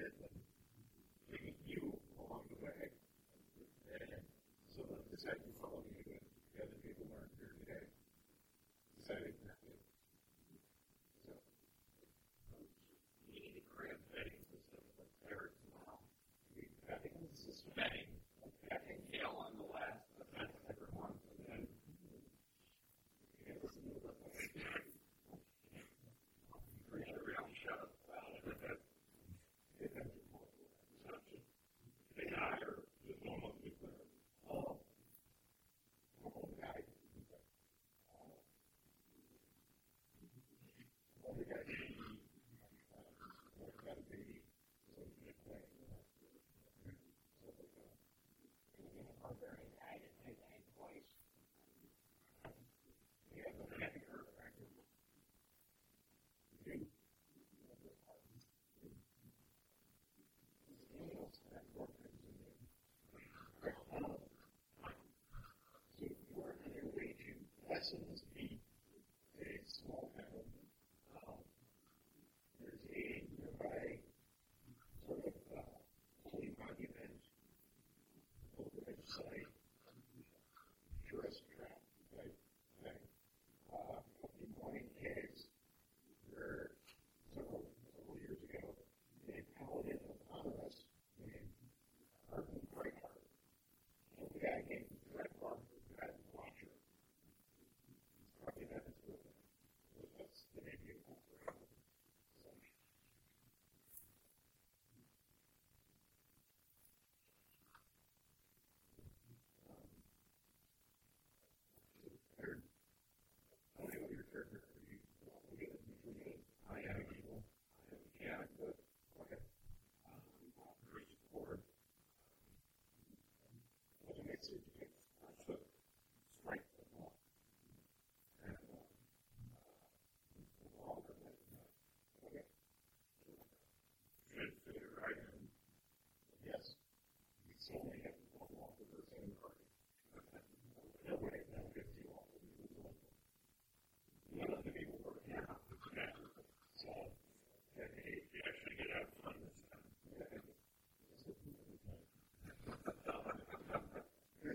[0.00, 0.39] Midland.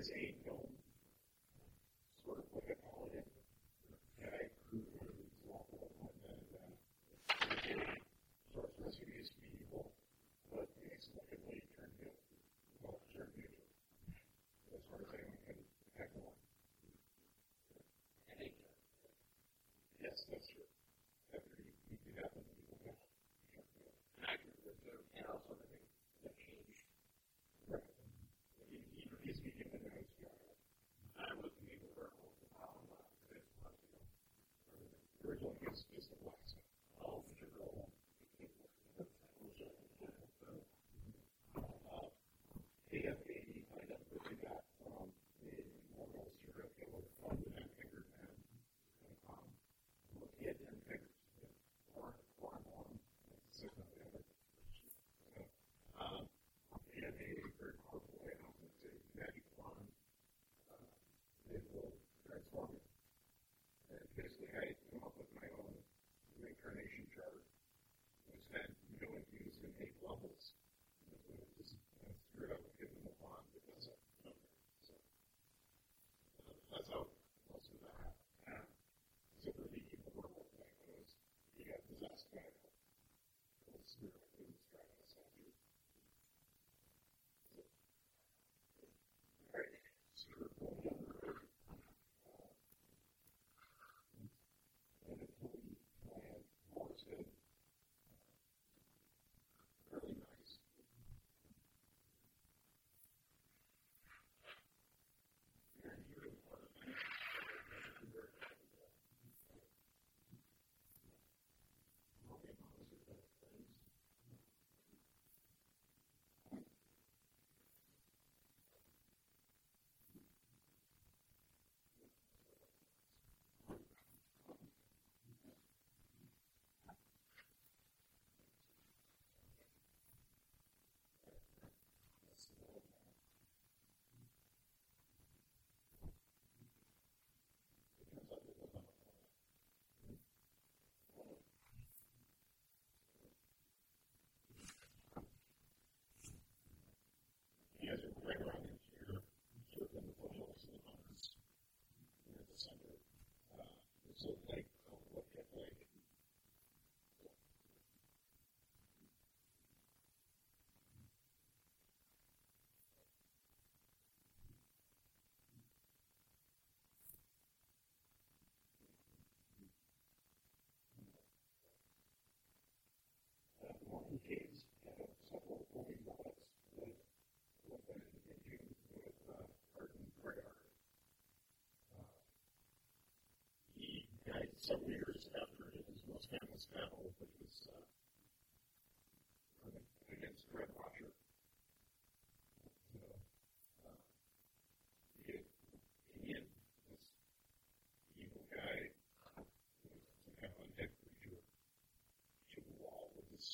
[0.05, 0.34] is 8.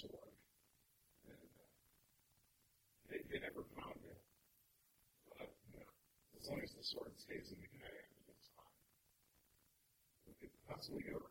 [0.01, 0.33] Sword
[3.11, 4.21] And they never found it.
[5.37, 5.51] But
[6.39, 7.91] as long as the sword stays in the guy,
[8.31, 8.81] it's fine.
[10.31, 11.30] It could possibly go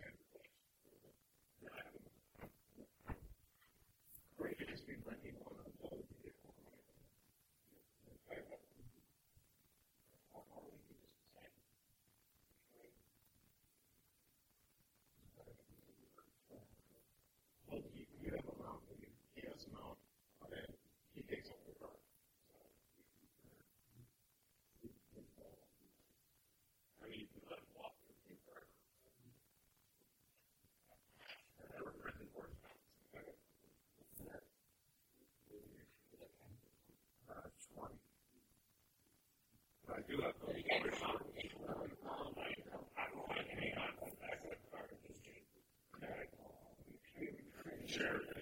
[0.00, 0.23] wrong.
[47.96, 48.33] It's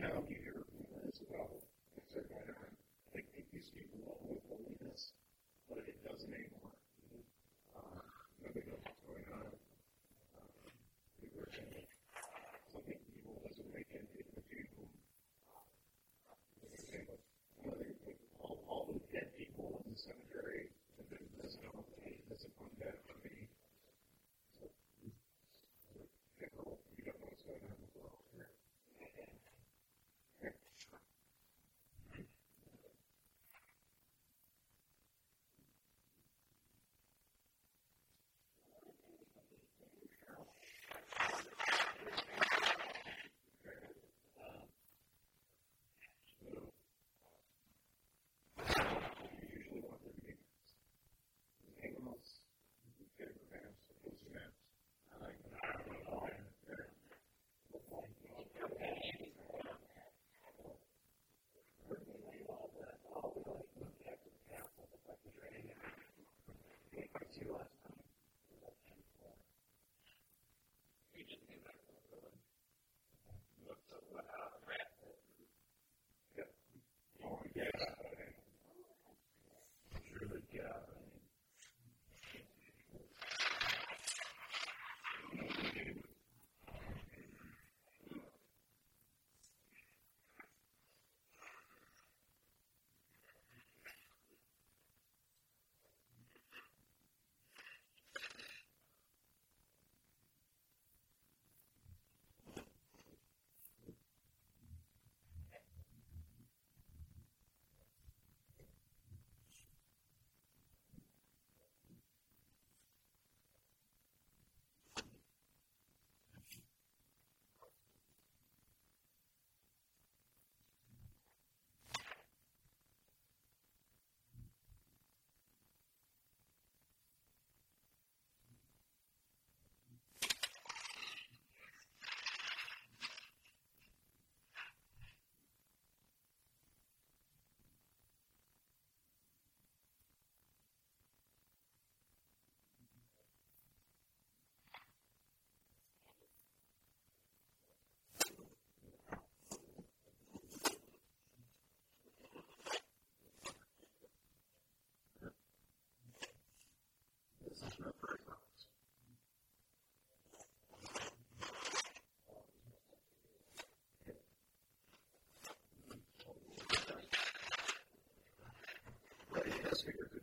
[0.00, 1.52] Now you hear rumors about
[2.12, 2.56] certain items.
[3.08, 5.12] I think these people want to believe this,
[5.68, 6.59] but it doesn't enable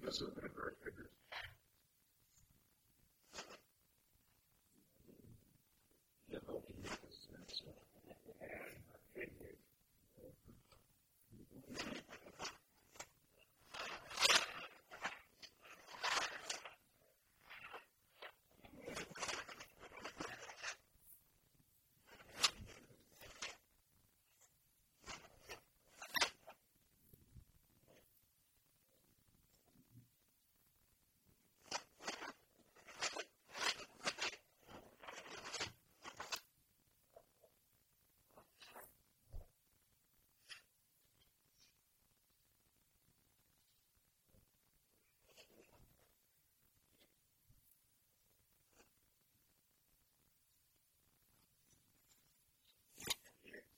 [0.08, 1.12] this has been very vigorous.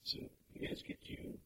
[0.09, 0.17] So
[0.55, 1.37] you guys get you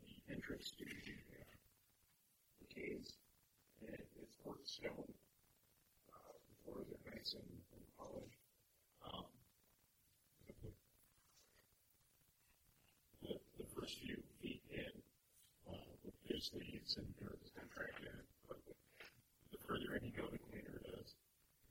[0.00, 3.20] the entrance to the caves,
[3.84, 5.12] and it's poured stone.
[6.08, 8.40] Uh, the floors are nice and, and polished.
[9.04, 9.28] Um,
[13.20, 14.96] the, the first few feet in,
[15.68, 15.92] uh,
[16.24, 18.56] there's leaves and dirt is kind of contracted, but
[19.52, 21.12] the further in you go, the cleaner it is.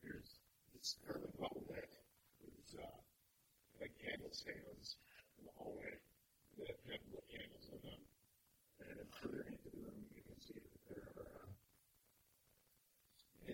[0.05, 0.37] There's
[0.77, 1.89] it's fairly well lit.
[2.45, 2.99] There's uh,
[3.81, 5.01] like candle stands
[5.41, 5.97] in the hallway
[6.59, 8.01] that have little candles in them.
[8.81, 11.49] And then further into the room, you can see that there are uh,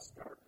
[0.00, 0.39] discovered.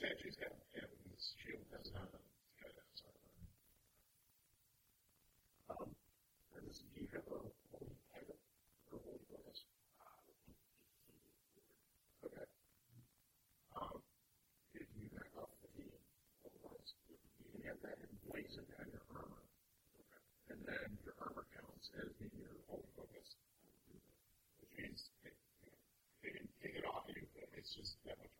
[0.00, 2.24] statues have, uh, um, this shield has them.
[5.68, 5.92] Um,
[6.56, 6.60] uh,
[6.96, 7.36] you have a
[7.68, 8.40] holy heaven
[8.88, 9.60] or holy focus?
[12.24, 12.48] Okay.
[13.76, 14.00] Um,
[14.72, 15.04] if you
[15.36, 18.00] off the you can have that
[18.80, 19.44] on your armor.
[20.48, 22.08] And then your armor counts as
[22.40, 23.36] your holy focus,
[24.64, 25.12] which means
[26.24, 28.39] they didn't take it off you, but it's just that much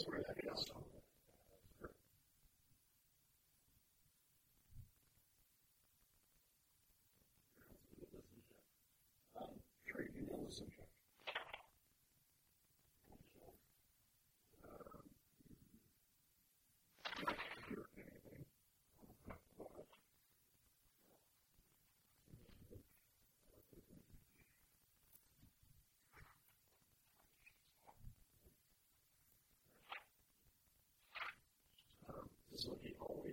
[0.00, 0.89] that's where that is.
[32.60, 33.24] is looking all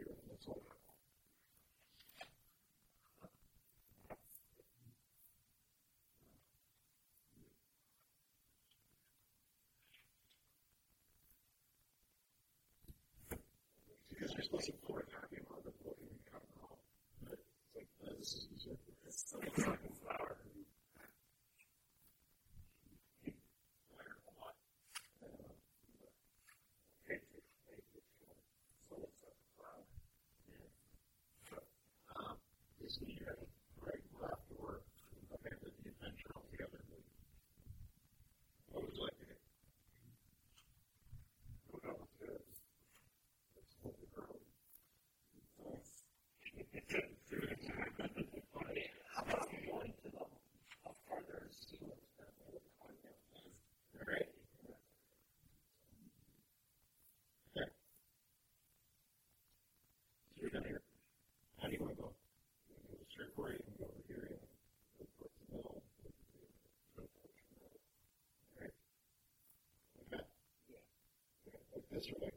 [14.10, 16.80] Because you're supposed to pour it out, you know, the pouring out all.
[17.22, 19.77] But it's like, oh, this is easier.
[71.98, 72.37] That's right.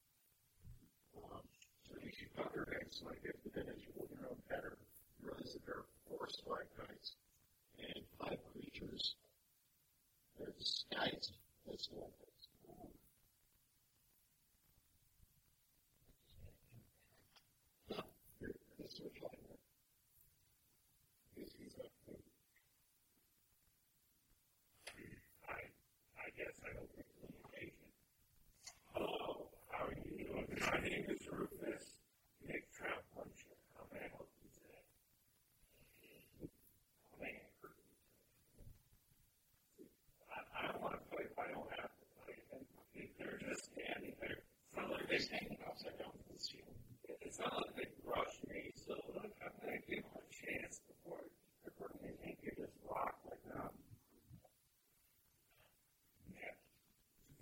[2.91, 4.75] nights, like if the as you hold your own pattern,
[5.19, 7.13] you realize that there are four spike nights
[7.79, 9.15] and five creatures.
[10.39, 11.31] There's kites,
[11.67, 12.09] that's one
[45.11, 46.79] just hanging upside down to the ceiling.
[47.19, 49.27] It's not like they rushed me, so I'm
[49.59, 52.15] going to give them a chance before I put them in.
[52.23, 53.71] They could rock like that.
[56.31, 56.55] Yeah.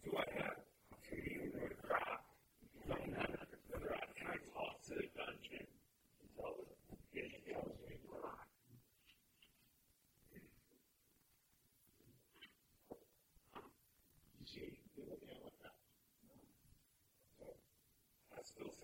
[0.01, 0.58] Do I have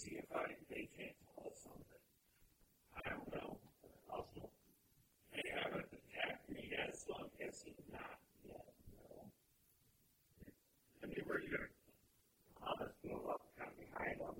[0.00, 2.00] see if I they can't tell us something.
[2.96, 3.60] I don't know.
[4.08, 4.48] Also,
[5.36, 8.16] they haven't attacked me yet, so I'm guessing not
[8.48, 8.64] yet.
[8.96, 9.28] No.
[11.04, 11.68] I mean, where you gonna?
[12.64, 14.39] I'll just move up kind of behind them.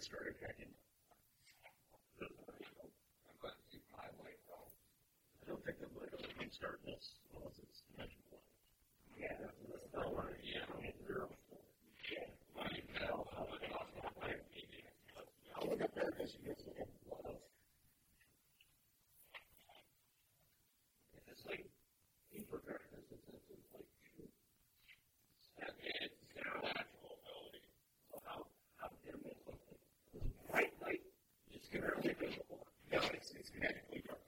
[0.00, 0.72] I started hacking?
[2.24, 2.24] I
[5.44, 6.24] don't think the light will
[6.56, 8.40] start this unless it's magical.
[9.20, 9.52] Yeah, that's
[9.92, 10.32] the one.
[10.40, 10.64] Yeah,
[11.04, 11.28] zero.
[15.60, 17.44] I'll look up there because you guys look at what else.
[21.28, 21.68] It's like
[22.32, 23.04] deeper darkness.
[23.12, 23.84] It's, it's, it's like
[26.00, 27.60] it's supernatural ability.
[28.08, 28.48] So how
[28.80, 29.76] how dim is something?
[30.50, 31.04] Bright light.
[31.70, 32.66] It's barely visible.
[32.90, 34.18] No, it's it's magically dark.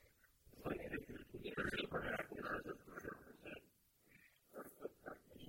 [0.55, 3.59] It's like if you're considered supernatural, there's a hundred percent.
[4.55, 5.43] Perfect darkness.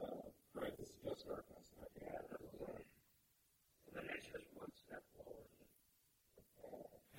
[0.00, 1.66] Uh, right, this is just darkness.
[2.00, 2.88] Yeah, that's right.
[3.84, 5.44] And then it's just one step forward.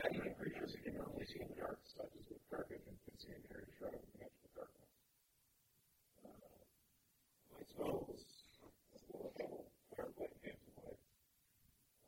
[0.02, 2.98] Not even creatures that can only see in the dark, such as with dark vision,
[3.06, 4.90] can see in very shroud of magical darkness.
[6.26, 6.34] Uh,
[7.54, 8.18] light spells,
[8.98, 10.98] as well as double fire light, hands light.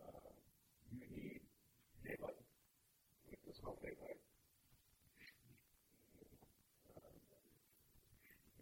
[0.01, 0.33] Uh,
[0.97, 1.41] you need
[2.05, 2.41] daylight.
[3.29, 4.19] With the spell daylight.
[6.97, 7.01] Uh,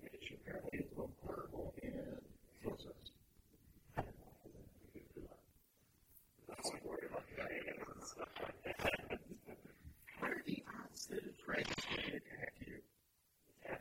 [0.04, 2.20] which apparently is both portable and
[2.64, 3.12] sorceress.
[6.48, 9.20] That's like worried about the and stuff like that.
[10.20, 10.64] What are the
[11.52, 12.80] odds that a dragon is going to you?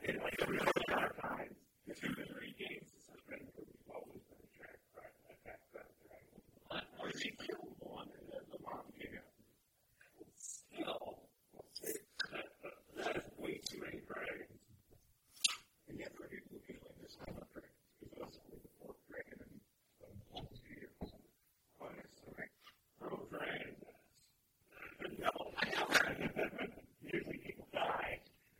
[0.07, 1.57] In like other dark times,
[1.87, 6.41] the two misery games has been we've always been attracted by attack by the dragon.
[6.69, 9.35] What was he killed one and then the mom came out?
[10.39, 11.21] Still,
[11.83, 12.47] that,
[12.97, 14.59] that is way too many dragons.
[15.89, 18.73] And yet, for people who feel like there's not enough dragons, because that's only the
[18.79, 19.51] fourth dragon in
[20.07, 20.95] um, almost two years.
[21.79, 22.55] Why is the right
[23.03, 23.75] pro dragon?
[25.19, 25.89] No, I know.
[27.03, 27.89] Usually people die.
[27.89, 28.60] They're just say they got out,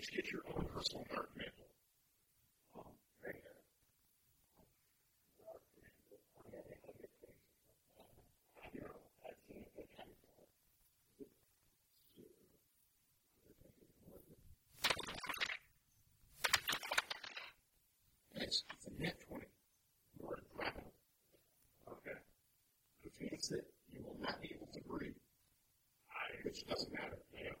[0.00, 1.66] each get your own personal dark mantle.
[2.78, 2.84] Um,
[3.26, 3.34] right.
[8.72, 8.86] You know,
[9.26, 10.06] I've seen it before.
[18.36, 19.44] It's, it's a nat 20.
[20.20, 20.82] You're a dragon.
[21.90, 22.16] Okay.
[23.02, 25.12] Which means that you will not be able to breathe.
[26.50, 27.14] Which doesn't matter.
[27.38, 27.54] You know.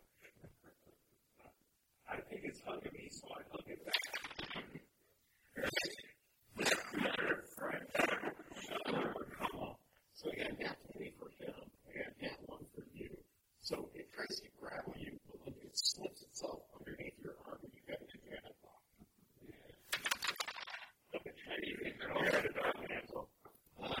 [2.10, 3.94] I think it's hugging me, so I hug it back.
[10.12, 11.54] So I got nat 20 for him.
[11.86, 13.10] I got 1 for you.
[13.60, 14.50] So it tries to
[14.98, 18.58] you, but it slips itself underneath your arm, and you got an advantage.
[23.78, 23.94] Uh,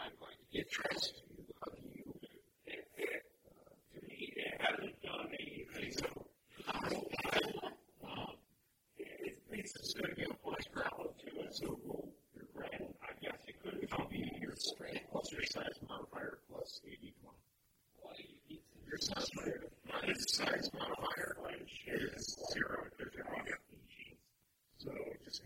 [0.00, 1.31] I'm going to to hug you.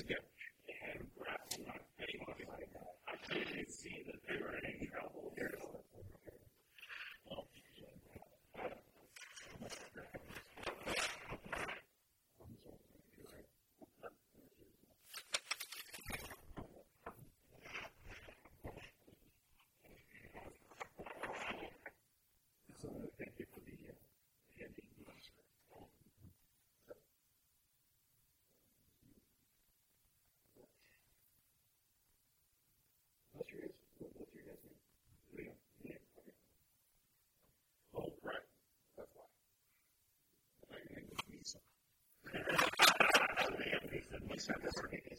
[0.01, 0.44] of damage.
[0.66, 2.31] they had grappled, not anyone
[44.76, 45.10] never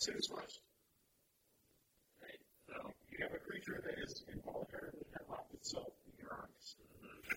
[0.00, 0.60] what sin is was.
[2.22, 2.40] Right?
[2.68, 2.74] So
[3.12, 6.76] you have a creature that is involuntarily locked itself in your arms.
[6.88, 7.36] Mm-hmm.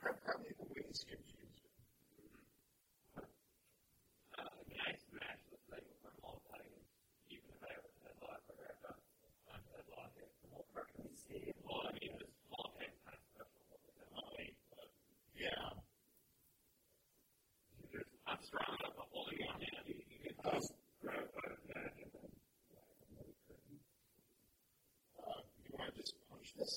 [0.00, 1.29] How, how many ways can you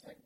[0.01, 0.22] this.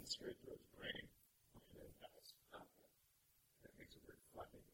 [0.00, 1.04] and straight through his brain.
[1.04, 2.92] And then that's not that.
[3.68, 4.69] That makes a very funny.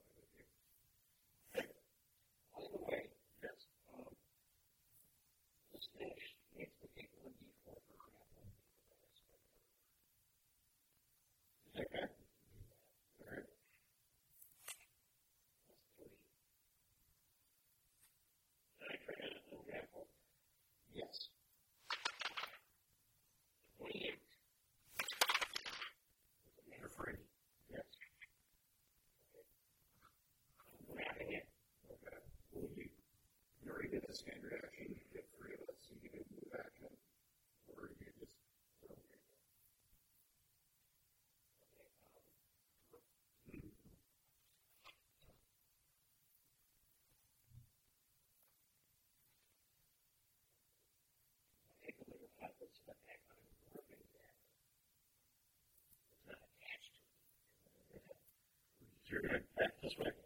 [59.08, 59.40] Sure.
[59.58, 60.25] That's what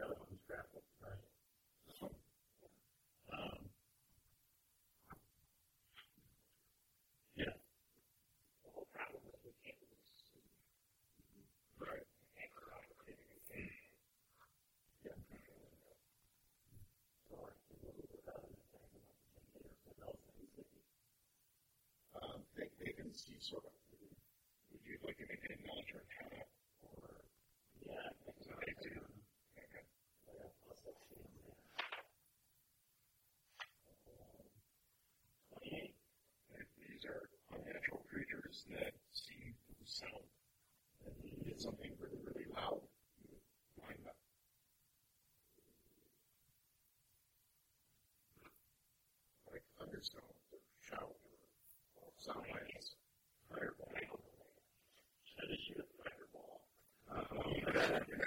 [23.41, 23.73] sort of
[24.69, 26.45] would you like an acknowledge or hat
[26.85, 27.25] or
[27.81, 28.93] yeah, things that they?
[35.57, 35.93] Okay.
[36.77, 40.29] These are unnatural creatures that seem to sound
[41.05, 41.91] and did something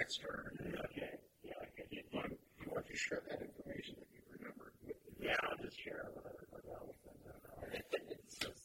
[0.05, 0.45] external.
[0.93, 1.17] Okay.
[1.41, 1.89] Yeah, okay.
[1.89, 4.69] You, want, you want to share that information that you remember.
[4.85, 6.93] with Yeah, I'll just share it with everybody else.
[7.09, 7.81] And,
[8.13, 8.64] it's just,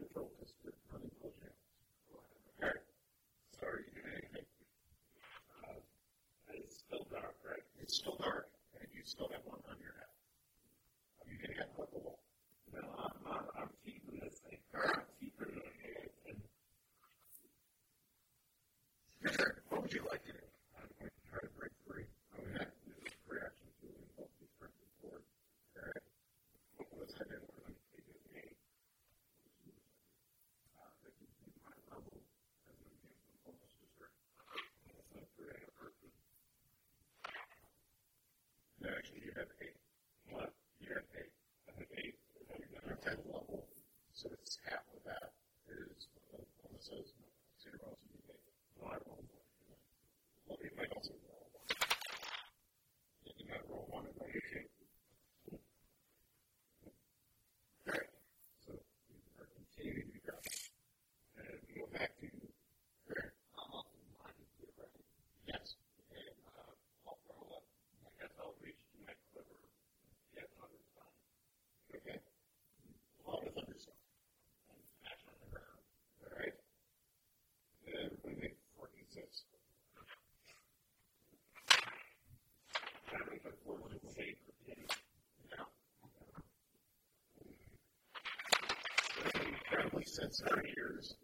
[90.05, 91.15] Since our years.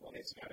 [0.00, 0.52] Well, it's not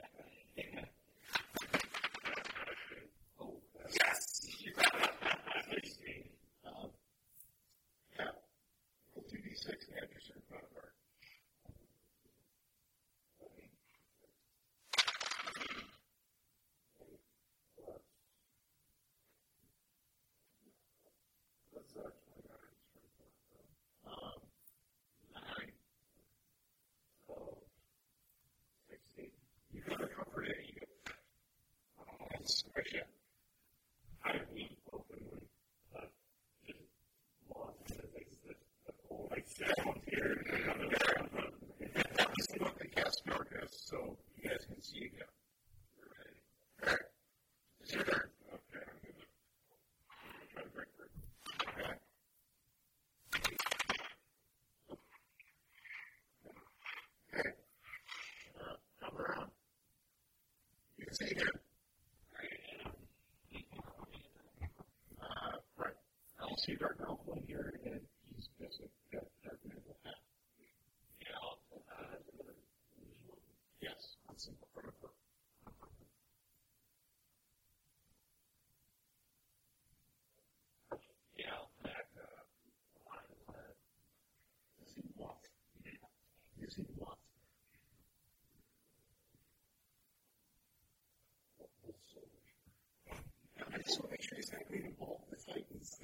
[43.27, 45.11] actually can see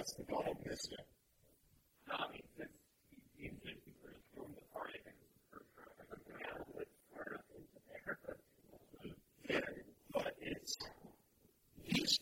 [0.00, 1.00] that's the God omniscient.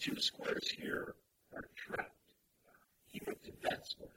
[0.01, 1.15] Two squares here
[1.55, 2.13] are trapped.
[3.13, 4.09] Even to that square.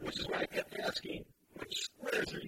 [0.00, 1.24] Which is why I kept asking,
[1.54, 2.45] which squares are you?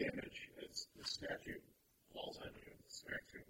[0.00, 1.62] damage as the statute
[2.14, 2.72] falls on you.
[2.72, 3.49] the statute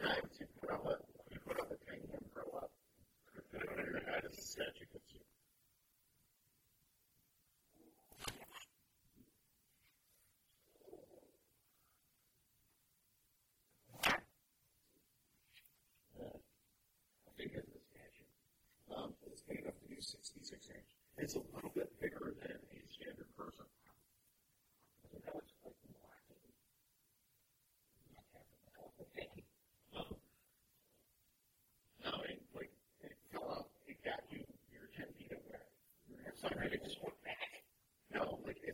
[4.51, 4.80] said.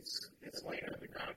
[0.08, 1.34] it's it's laid underground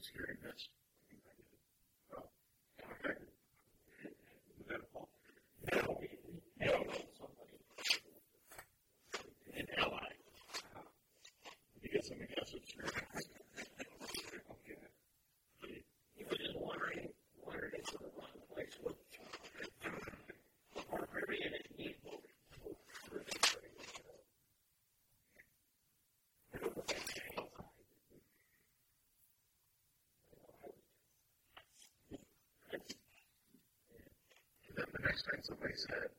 [0.00, 0.68] that's hearing this.
[35.50, 36.14] somebody said,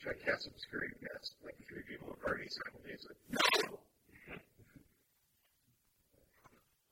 [0.00, 3.16] should I cast obscuring mist like three people at party simultaneously?
[3.28, 3.76] No!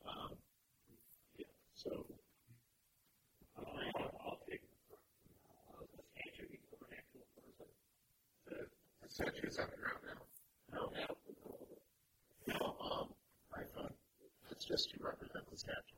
[0.05, 0.36] um,
[1.72, 1.91] so
[3.57, 4.61] I'll take
[5.72, 7.68] uh, the statue be supernatural person.
[8.45, 10.20] The, statue is on the ground now.
[10.76, 11.09] No, no.
[12.53, 13.09] No, um,
[13.57, 13.93] I thought
[14.51, 15.97] it's just to represent the statue.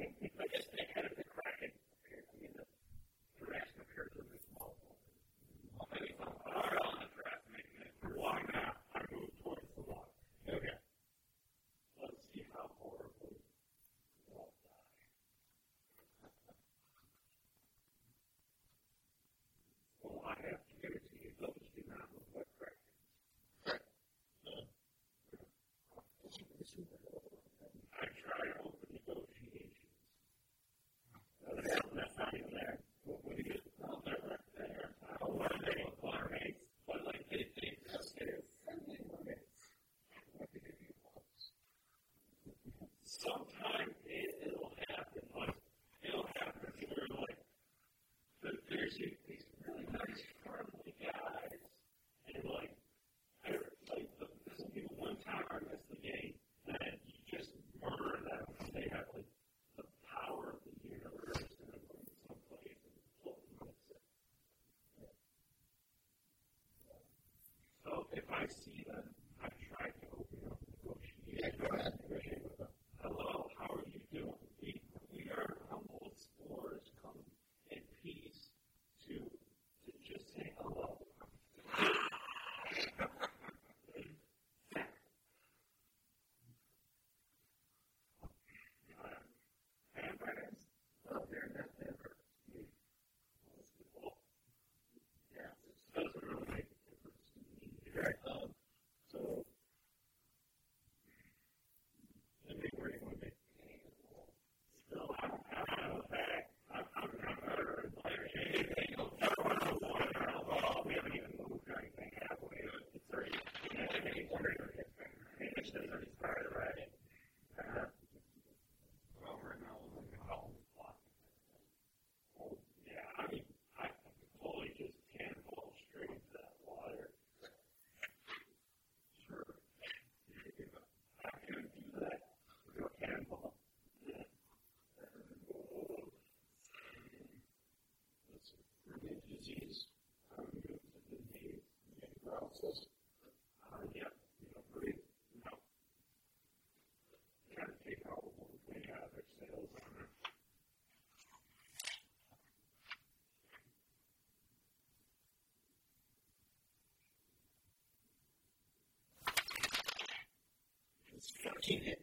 [161.43, 162.00] 13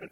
[0.00, 0.10] and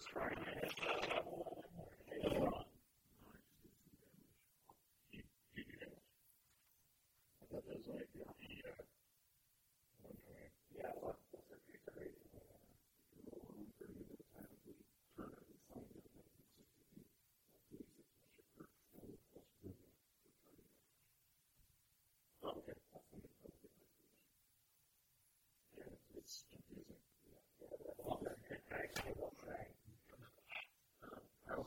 [0.00, 1.17] Yeah,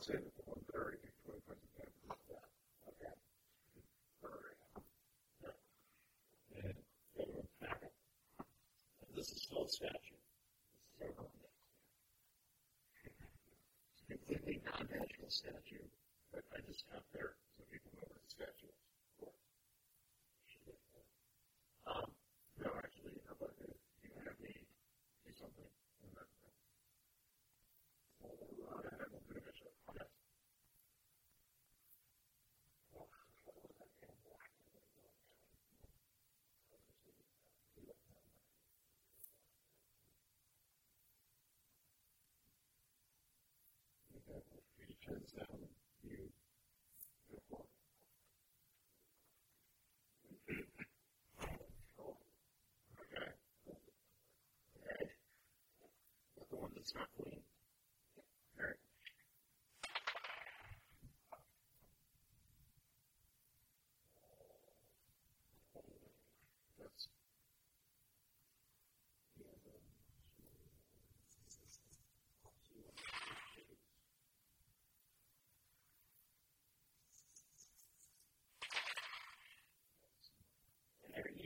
[0.02, 0.41] to
[44.88, 45.51] because uh,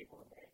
[0.07, 0.46] people in there.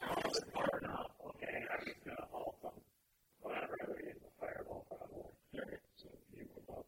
[0.00, 1.10] Now it's far enough.
[1.26, 2.72] Okay, I'm just gonna hold on.
[3.42, 5.30] Whatever it is, the fireball probably.
[5.54, 6.86] Okay, so you were about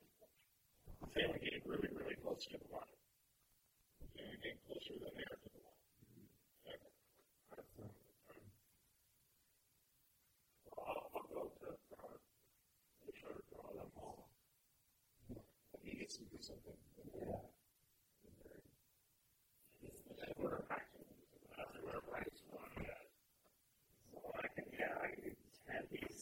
[1.15, 1.41] failing.
[1.43, 2.95] Getting really, really close to the line.
[4.17, 5.40] You're getting closer than there.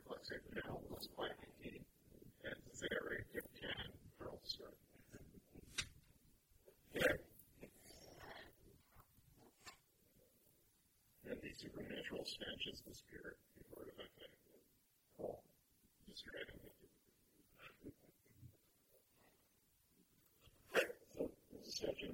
[0.00, 1.28] reflection now was why
[1.60, 1.80] he
[2.80, 4.40] very good can Earl
[11.28, 13.36] And the supernatural snatches the spirit.
[13.56, 14.32] You've heard of that.
[15.18, 15.42] Cool.
[16.08, 16.60] Just right on
[21.16, 22.12] So, this is such a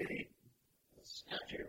[0.00, 1.64] It's not statue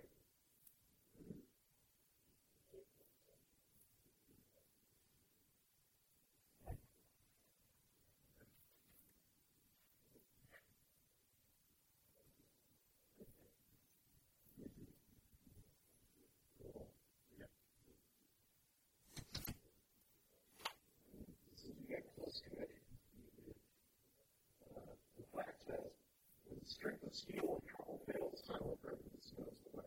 [26.79, 28.39] Strength strengthens you and trouble fails.
[28.47, 29.83] silent presence goes away.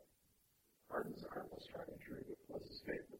[0.90, 3.11] Hardens harmless trying to treat with blesses faith.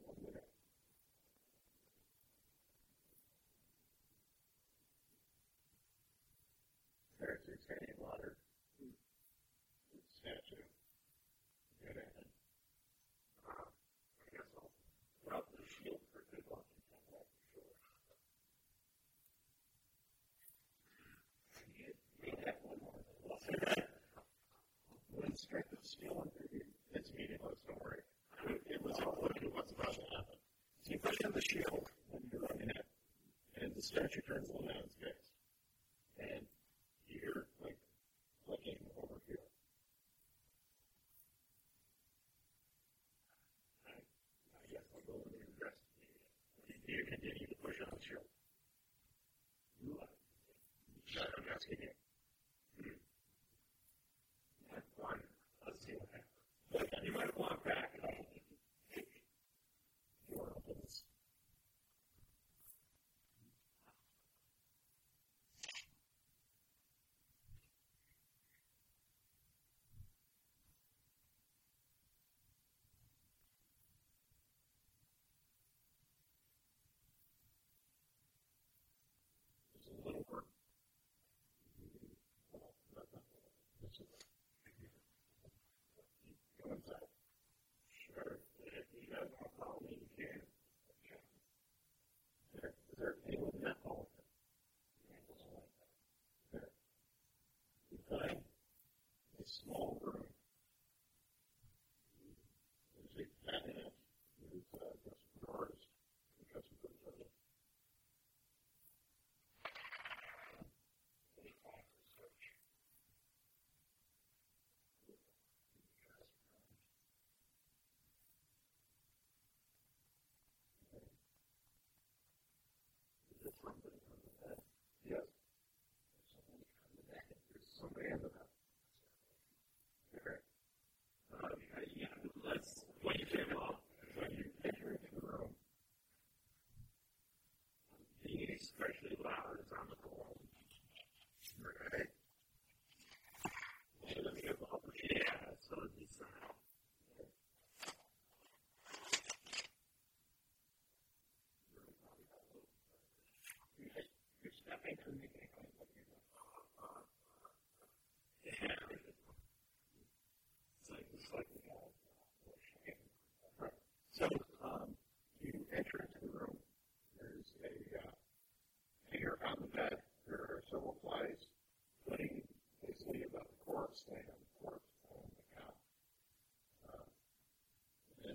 [25.82, 27.58] It's meaningless.
[27.66, 28.02] Don't worry.
[28.70, 30.38] It was all over once about eleven.
[30.84, 32.86] You push on the shield and you're in it,
[33.60, 35.26] and the statue turns on its face,
[36.20, 36.46] and
[37.08, 37.78] you're like
[38.46, 39.42] looking over here.
[44.54, 46.22] I guess we'll go and investigate.
[46.86, 47.46] You continue.
[47.48, 48.28] to push on the shield.
[49.82, 52.01] You're not seeing it.
[56.74, 57.91] look, you might walk back.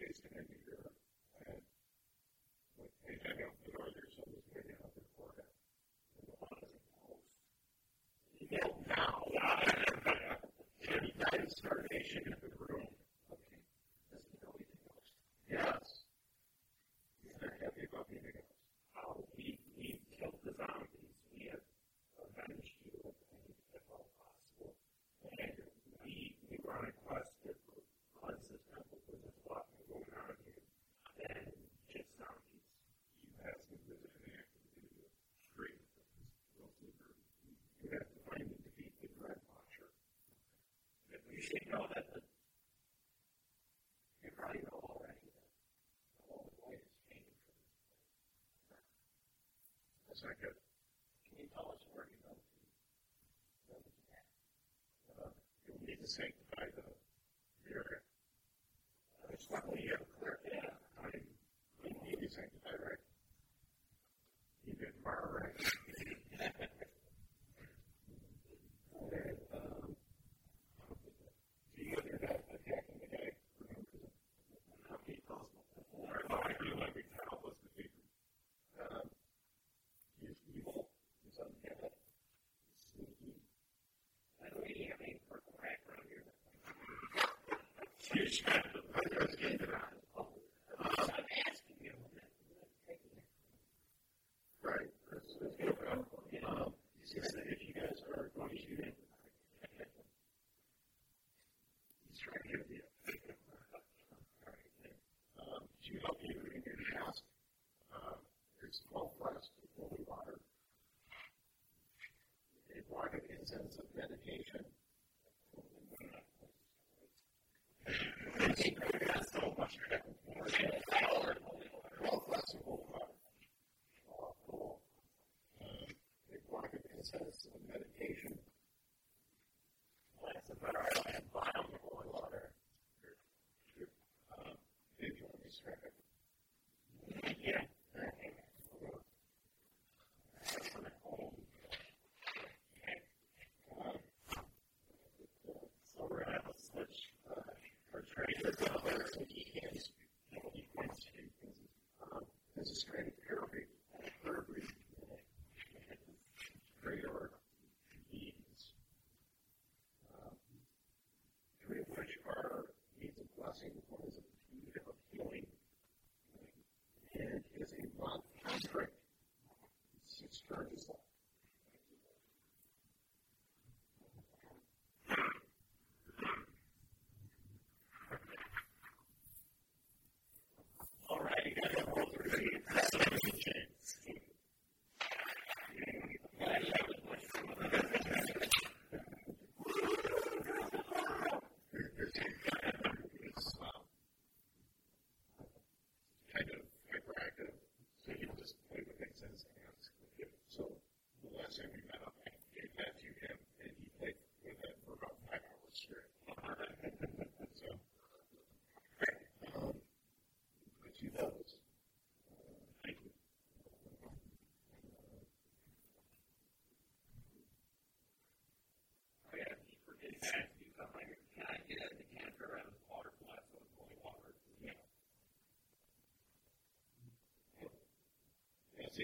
[0.00, 0.59] case in any
[41.40, 42.04] you should know that
[88.30, 88.69] Krishna.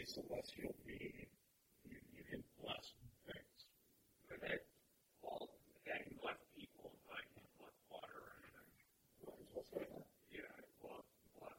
[0.07, 1.27] celestial being.
[1.85, 2.95] You, you can bless
[3.27, 3.59] things.
[4.31, 4.61] But that
[5.23, 5.51] all
[5.87, 8.71] that can bless people, but I can't bless water or anything.
[9.27, 9.71] Well, it's.
[10.31, 10.53] Yeah,
[10.83, 11.03] well,
[11.39, 11.59] bless.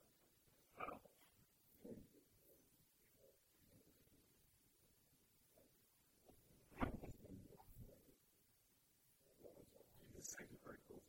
[10.16, 11.00] The second article,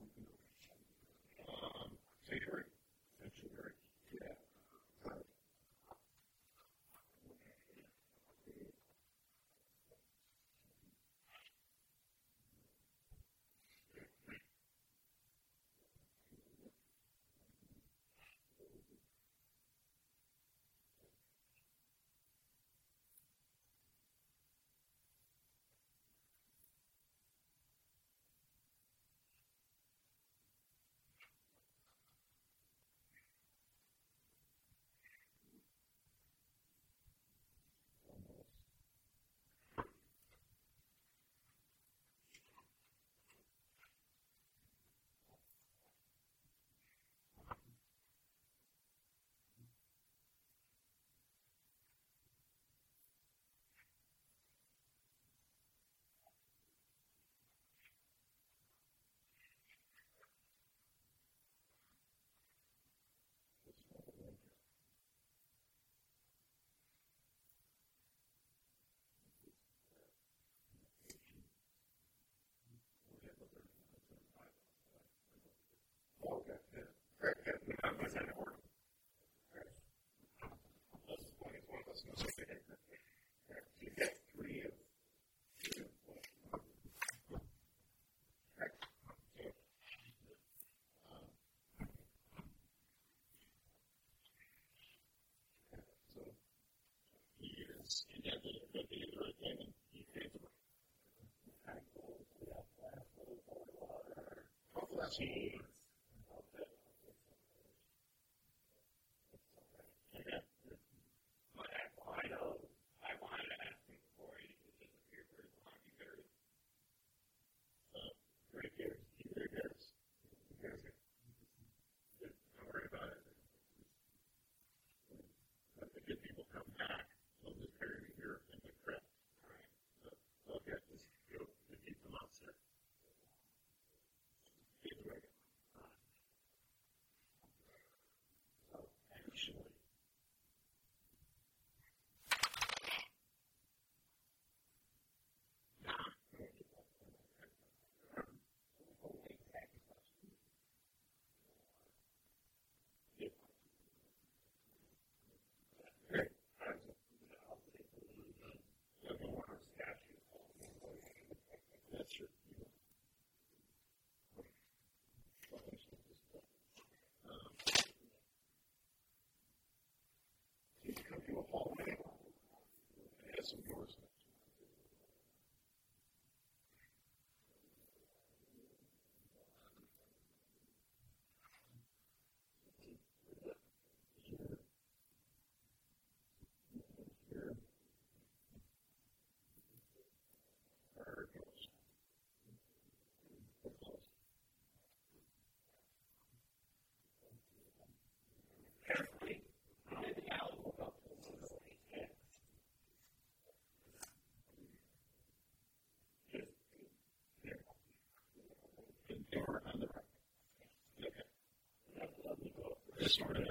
[213.08, 213.47] distorted.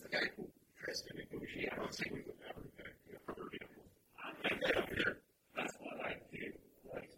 [0.00, 0.48] Guy who
[0.80, 2.92] tries to negotiate things with everything.
[3.06, 3.84] You know, for example,
[4.16, 5.18] I'm like up here.
[5.56, 6.52] That's what I do.
[6.92, 7.10] Like,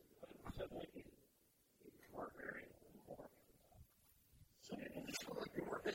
[0.47, 1.03] I said, like, you
[2.13, 2.67] work very
[3.07, 3.31] more.
[4.67, 5.87] So, I just want to work.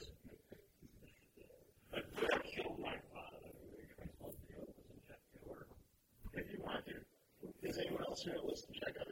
[1.91, 3.51] But I killed my father.
[6.33, 6.95] If you want to.
[7.67, 8.71] Is anyone else here to listen?
[8.79, 9.08] Check out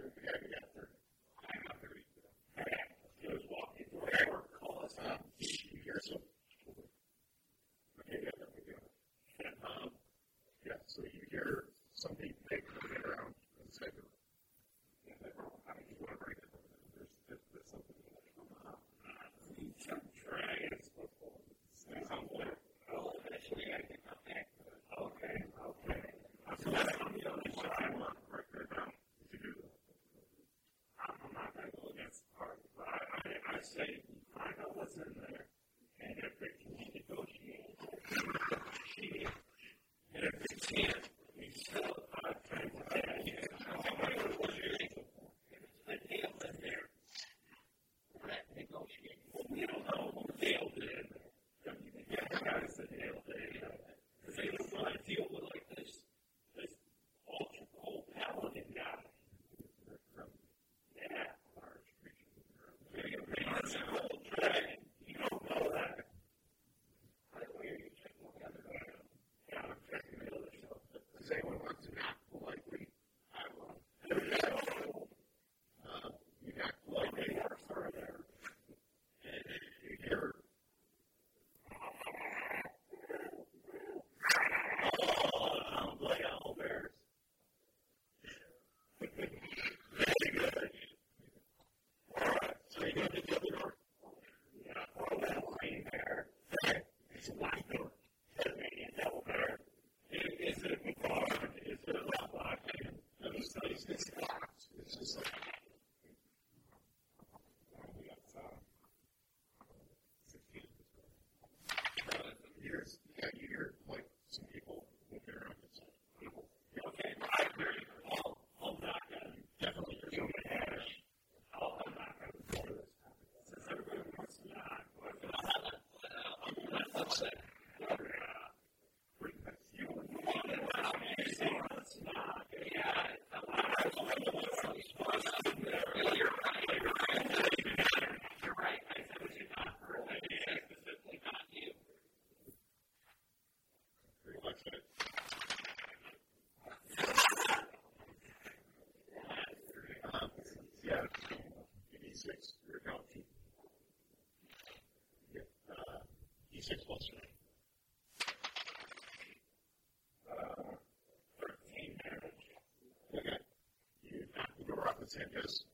[165.36, 165.67] I.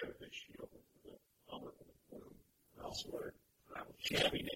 [0.00, 1.12] bear the shield of the
[1.52, 2.34] armor of the womb.
[2.82, 3.32] Elsewhere,
[3.74, 4.55] I will champion it.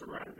[0.00, 0.39] surrounding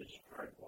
[0.00, 0.59] describe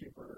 [0.00, 0.29] housekeeper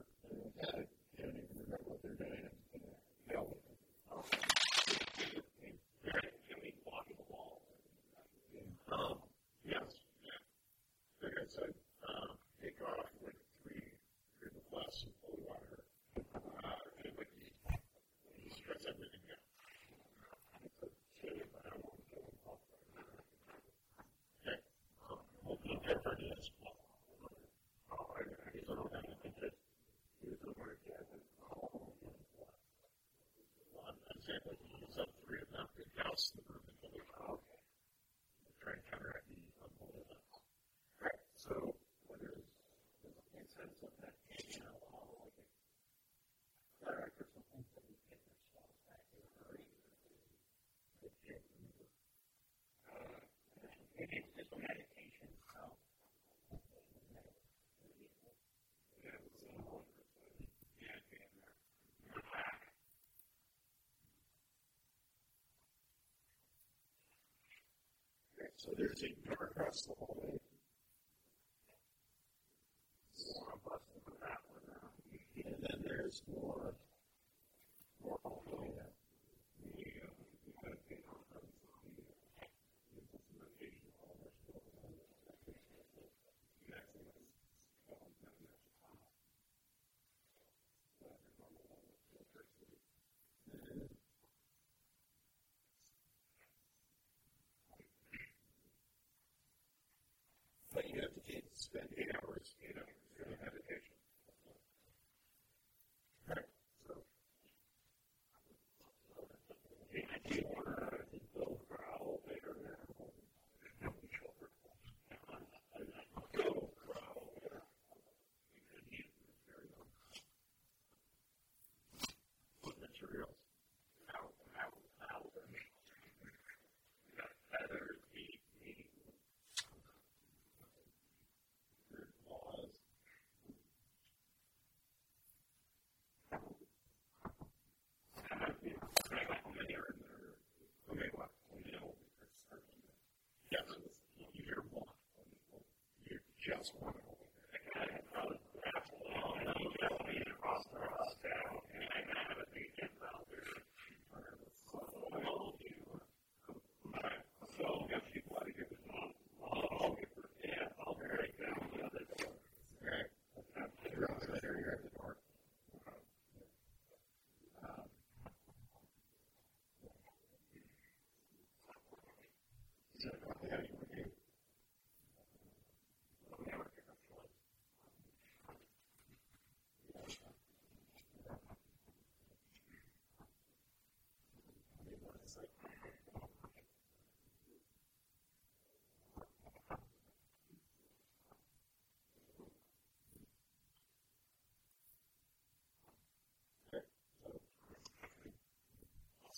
[68.62, 70.41] So there's a door across the hallway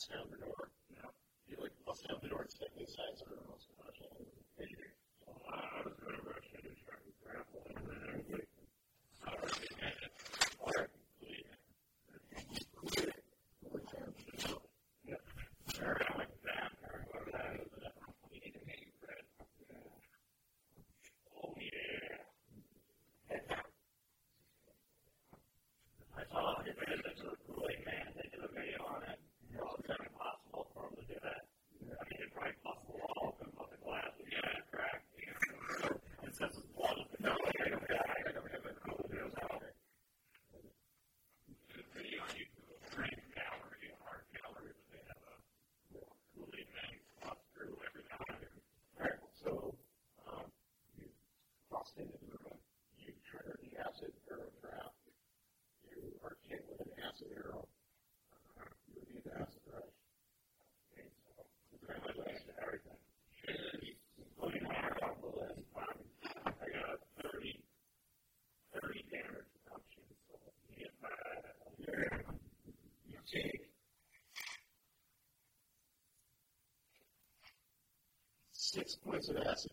[0.05, 0.69] It's down the door.
[0.93, 1.09] Yeah.
[1.49, 2.95] You like bust down the door and stick these
[79.05, 79.73] nucleic acid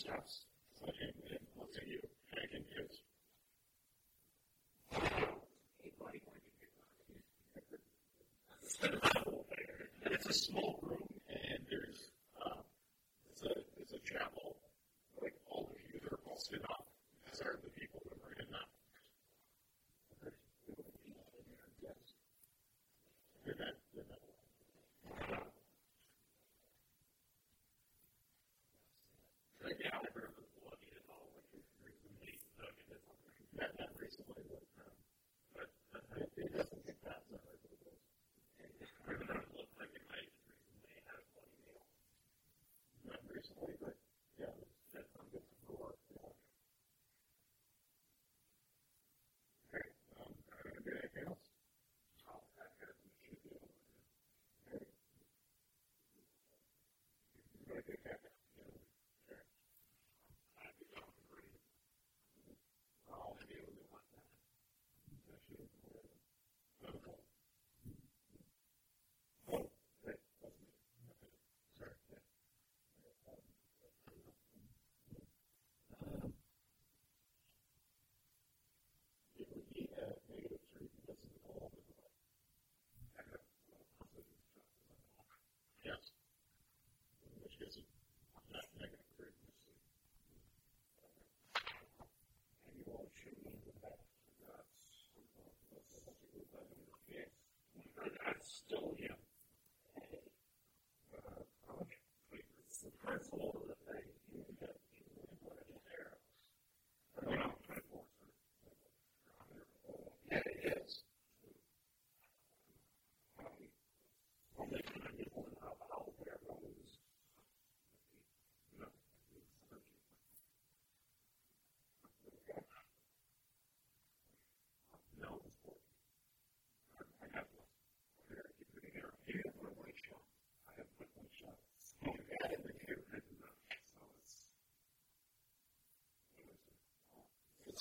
[0.00, 0.53] against us.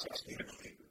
[0.03, 0.82] succeeded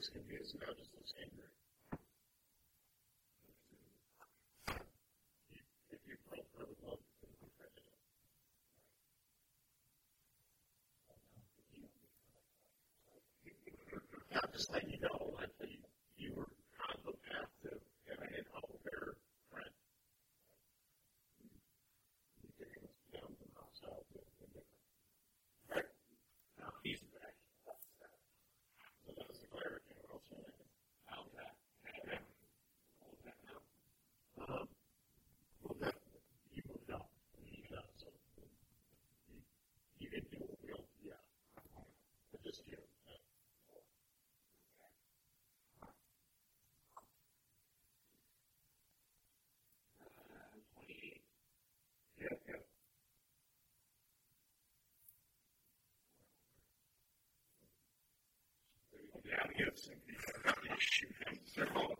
[0.00, 1.49] was confused about as the chamber.
[59.28, 61.99] down hips and he's like, I'm going to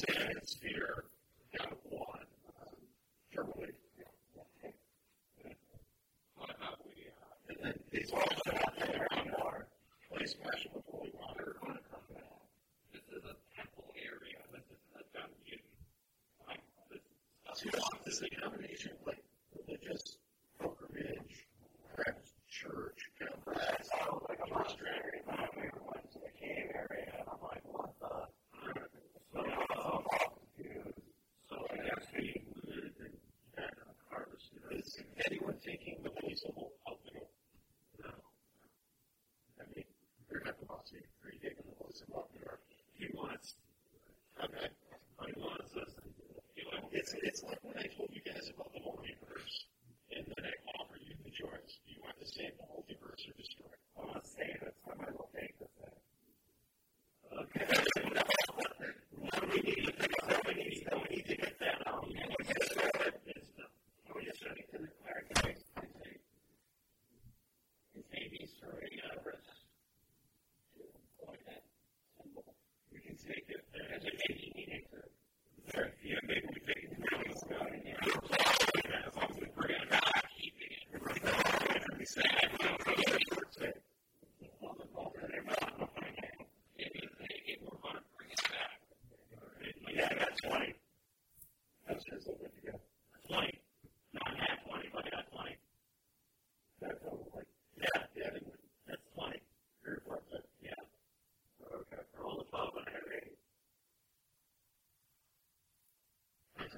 [0.00, 1.01] atmosphere.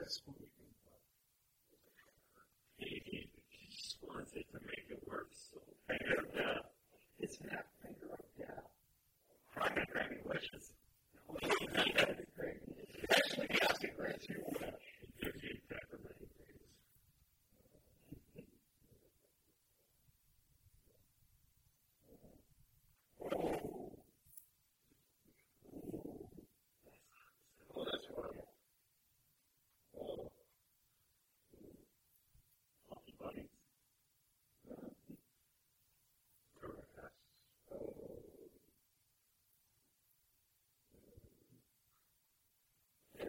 [0.04, 0.46] That's what can
[2.76, 3.28] He, he
[3.72, 5.28] just wants it to make it work.
[5.32, 5.56] So,
[5.88, 6.68] finger of death.
[7.20, 8.68] It's not finger of death.
[9.56, 10.72] I'm not granting wishes.
[13.10, 14.84] Actually, he has to grant you a wish.
[15.00, 16.68] It gives you exactly what he needs.
[23.32, 23.90] Oh.
[27.76, 28.48] Oh, that's horrible.
[30.00, 30.30] Oh.
[32.90, 33.50] Lucky bunnies.
[36.60, 36.98] Correct.
[37.72, 37.92] Oh.
[43.20, 43.24] I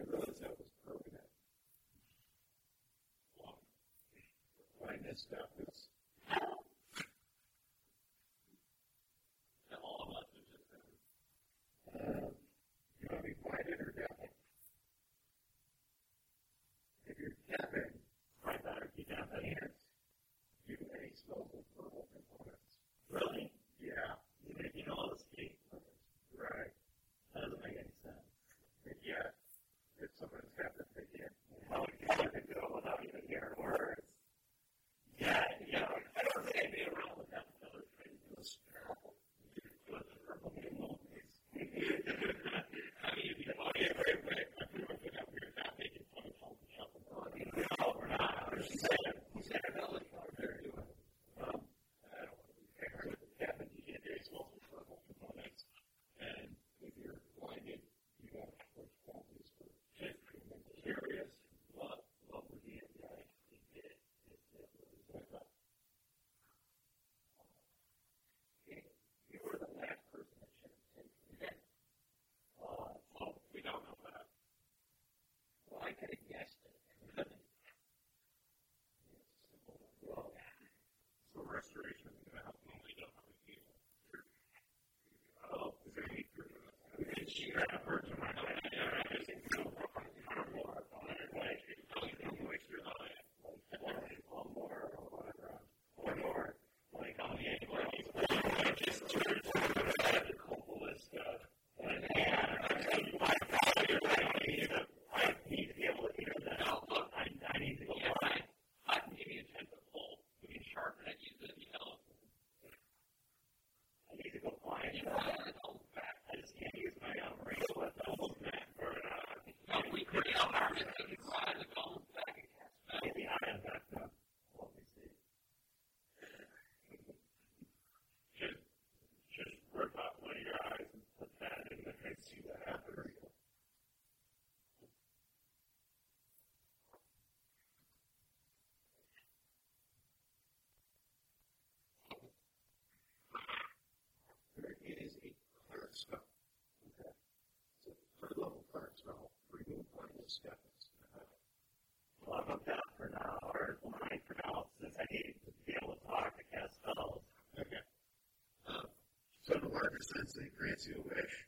[160.36, 161.45] they grant you a wish.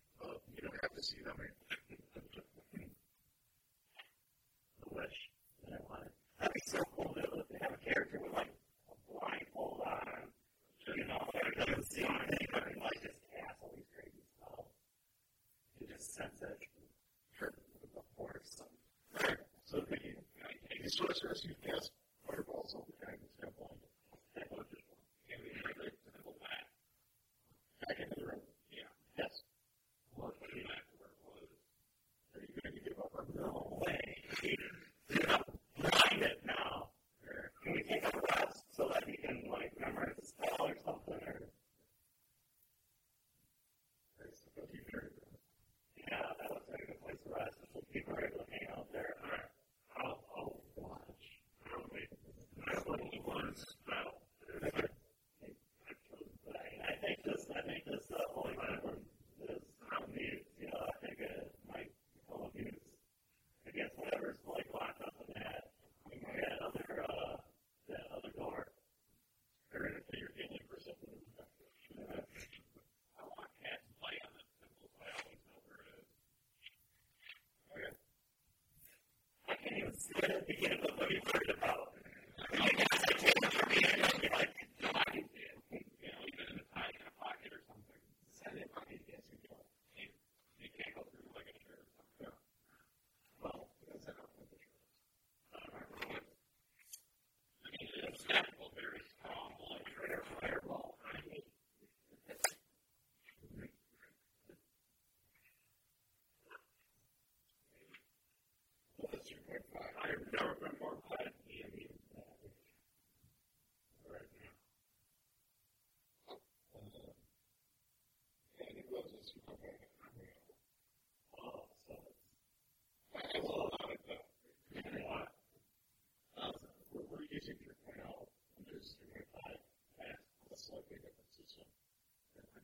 [81.27, 81.58] very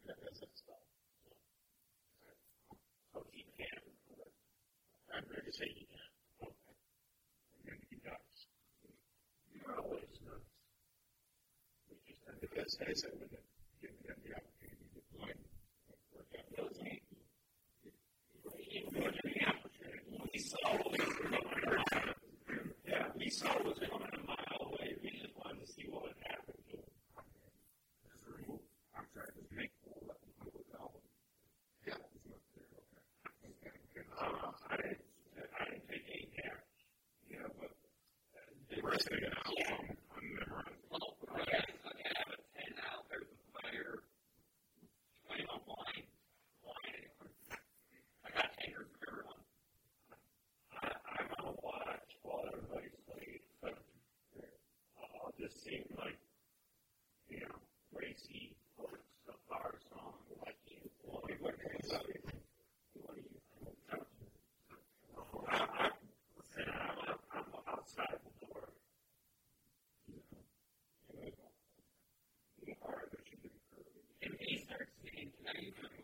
[0.09, 0.54] as a
[74.55, 76.04] research things, now you can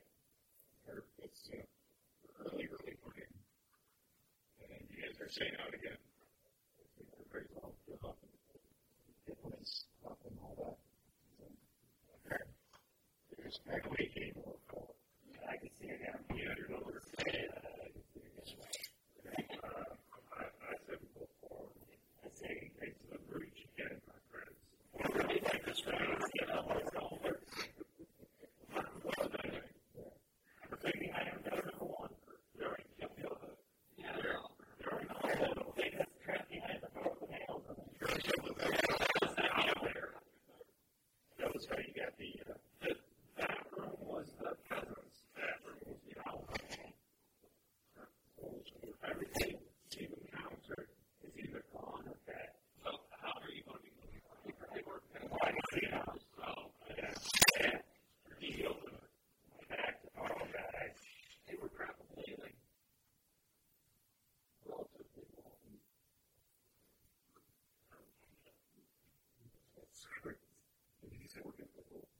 [70.21, 70.35] Sure.
[71.03, 72.10] And he said, we're going to go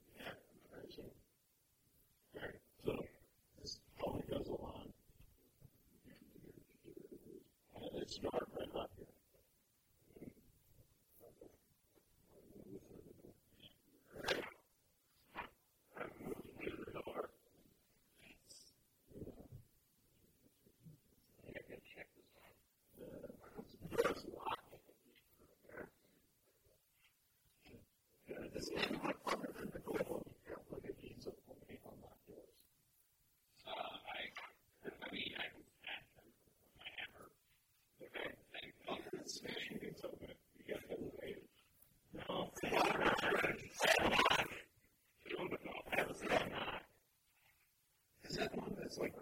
[48.91, 49.13] it's like,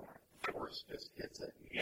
[0.45, 1.53] the horse just hits it.
[1.71, 1.81] Yeah,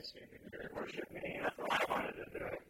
[0.00, 1.40] it's, you worship me.
[1.42, 2.44] That's what I wanted to do.
[2.46, 2.69] It.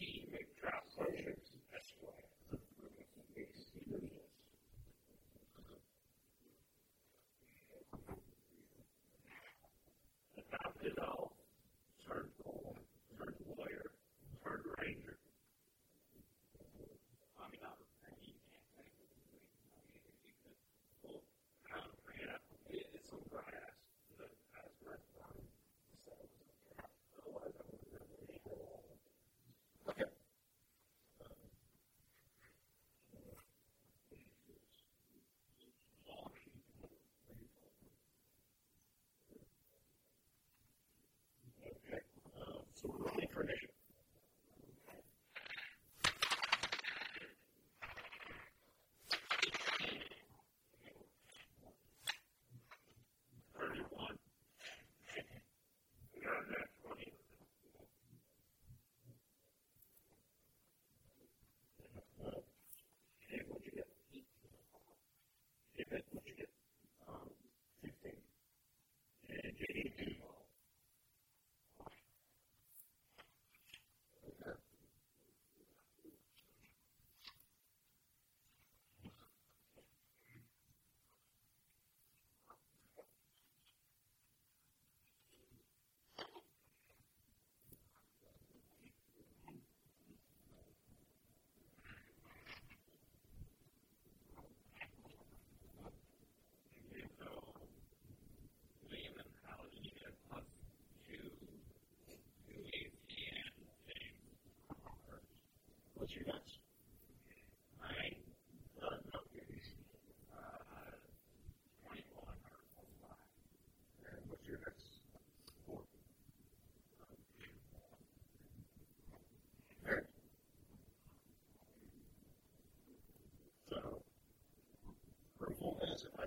[43.41, 43.70] information.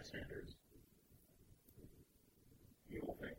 [0.05, 0.55] Bystanders.
[2.91, 3.35] The whole thing.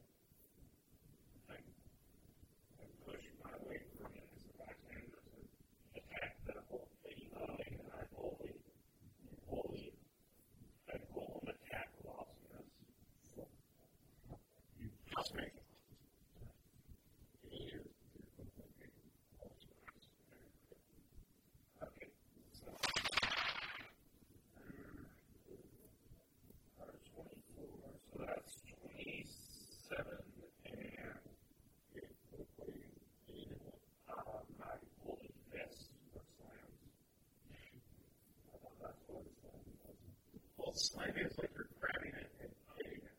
[40.75, 41.23] slimy.
[41.23, 43.15] It's like you're grabbing it and hitting it.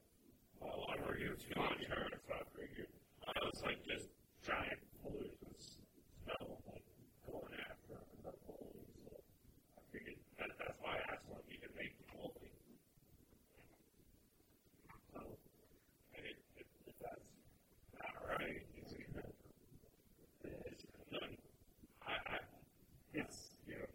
[0.60, 2.93] Well, I were you two on turn, so I figured
[3.24, 4.06] I was like just
[4.44, 5.81] giant pollutions
[6.23, 6.85] smell like
[7.24, 8.85] going after the holy.
[9.02, 12.52] So I figured that, that's why I asked if you could make the holy.
[15.16, 17.24] So and it, it, if that's
[17.97, 18.93] not right, it's
[20.44, 21.35] it's none.
[22.05, 22.39] I, I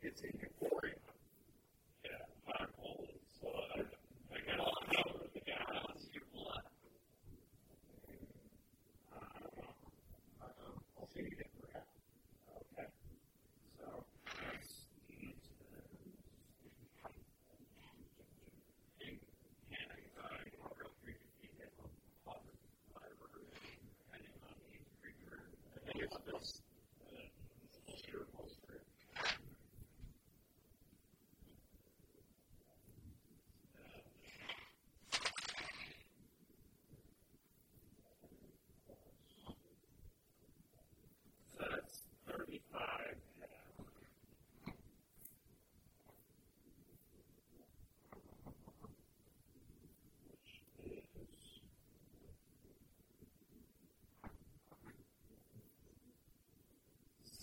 [0.04, 0.51] it's in your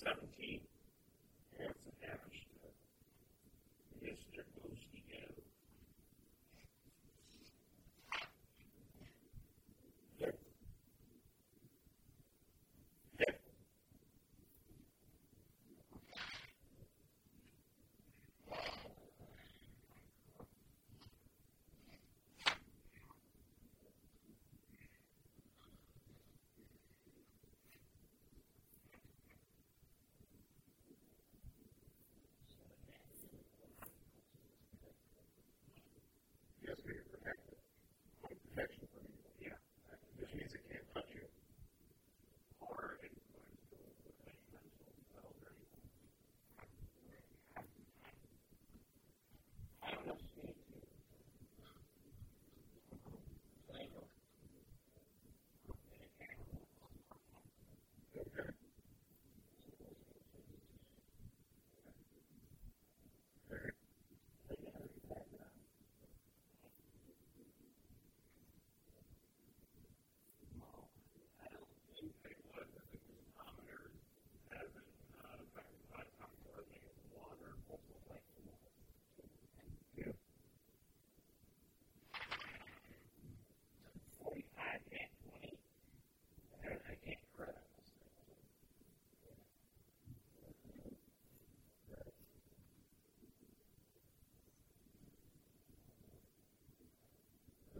[0.08, 0.67] 17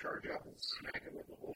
[0.00, 1.54] charge up and smack it with the whole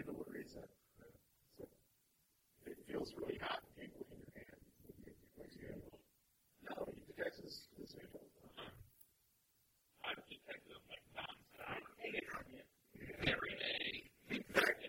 [0.00, 0.68] handle a reset.
[1.60, 1.68] So
[2.64, 4.60] it feels really hot and tingly in your hand
[5.04, 6.00] It makes you handle.
[6.64, 8.24] No, you detects this, this handle.
[10.00, 11.84] I've detected them like nonstop.
[13.28, 14.08] Every day.
[14.32, 14.88] In fact,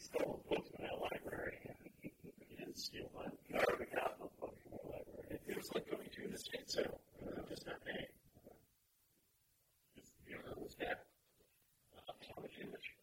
[0.00, 1.58] stole a book from that library.
[2.00, 3.32] he didn't steal mine.
[3.52, 5.38] I already got a book from the library.
[5.46, 8.08] It was like going to an estate sale, uh, just not paying.
[9.96, 10.96] Just, you know, it was bad.
[11.96, 12.96] Uh, how much image?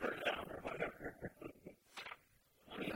[0.00, 1.14] Burned down or whatever.
[2.72, 2.92] I mean,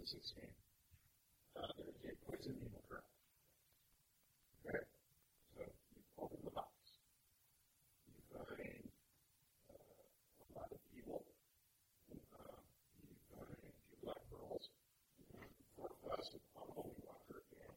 [0.00, 0.32] was his.
[1.60, 2.80] Uh, there a poison in the.
[4.64, 4.80] Okay?
[5.52, 6.72] So you open the box.
[8.08, 8.80] You find
[9.68, 11.20] uh, a lot of evil.
[12.32, 12.56] Uh,
[13.04, 13.52] you find
[13.92, 14.72] two black girls,
[15.76, 17.76] four of us, a holy walker, and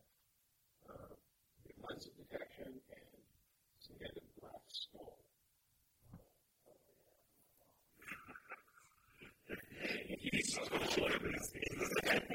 [0.88, 1.12] uh,
[1.68, 2.53] it finds a.
[10.56, 12.33] Thank you.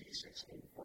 [0.00, 0.84] easy, six, eight, four,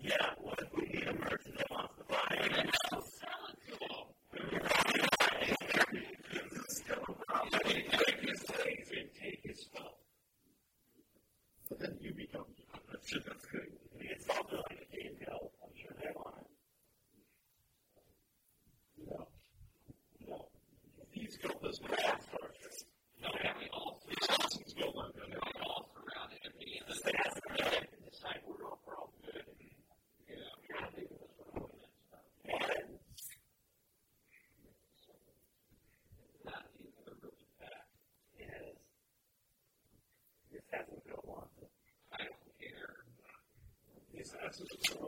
[0.00, 0.35] Yeah.
[44.26, 45.05] is absolutely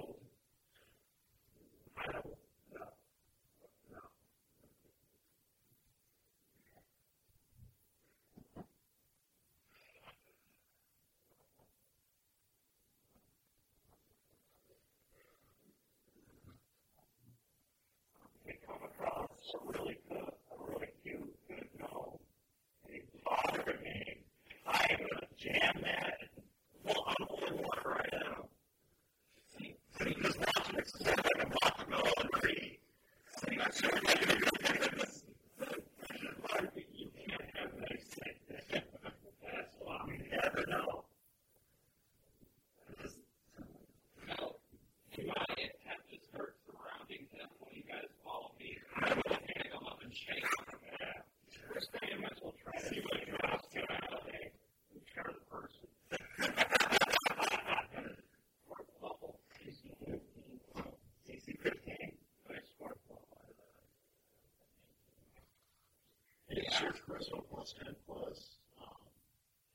[67.19, 69.03] Aristophanes had was um,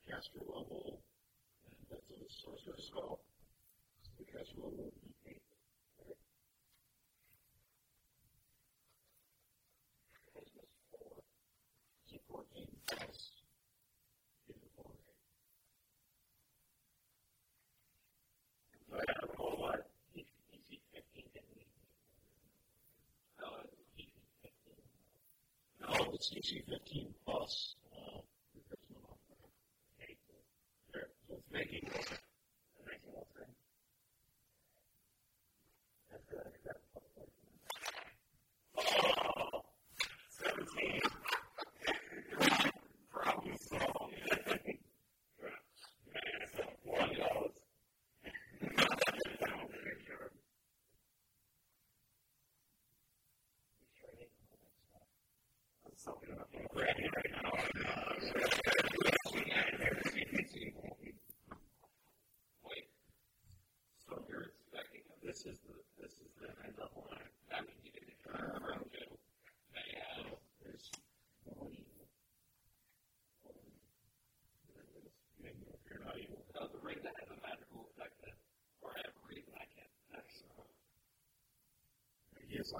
[0.08, 1.04] caster level,
[1.68, 3.20] and that's a sorcerer's spell.
[4.00, 4.93] So the caster level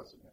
[0.03, 0.32] thousand.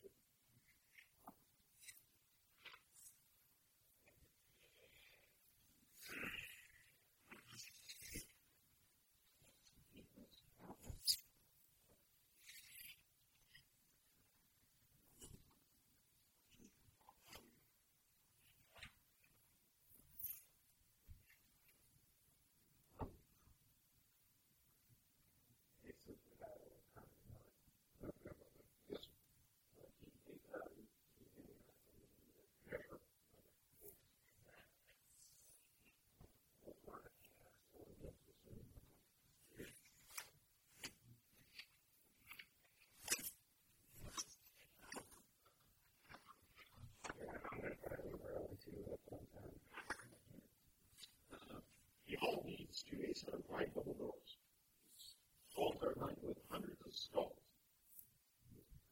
[53.51, 54.31] Right double doors.
[55.55, 57.35] Vaults are lined with hundreds of skulls,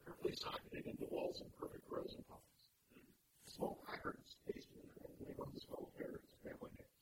[0.04, 2.68] carefully socketed into walls in perfect rows and columns.
[3.48, 7.00] Small irons pasted in the room of on the skull hairs and family names.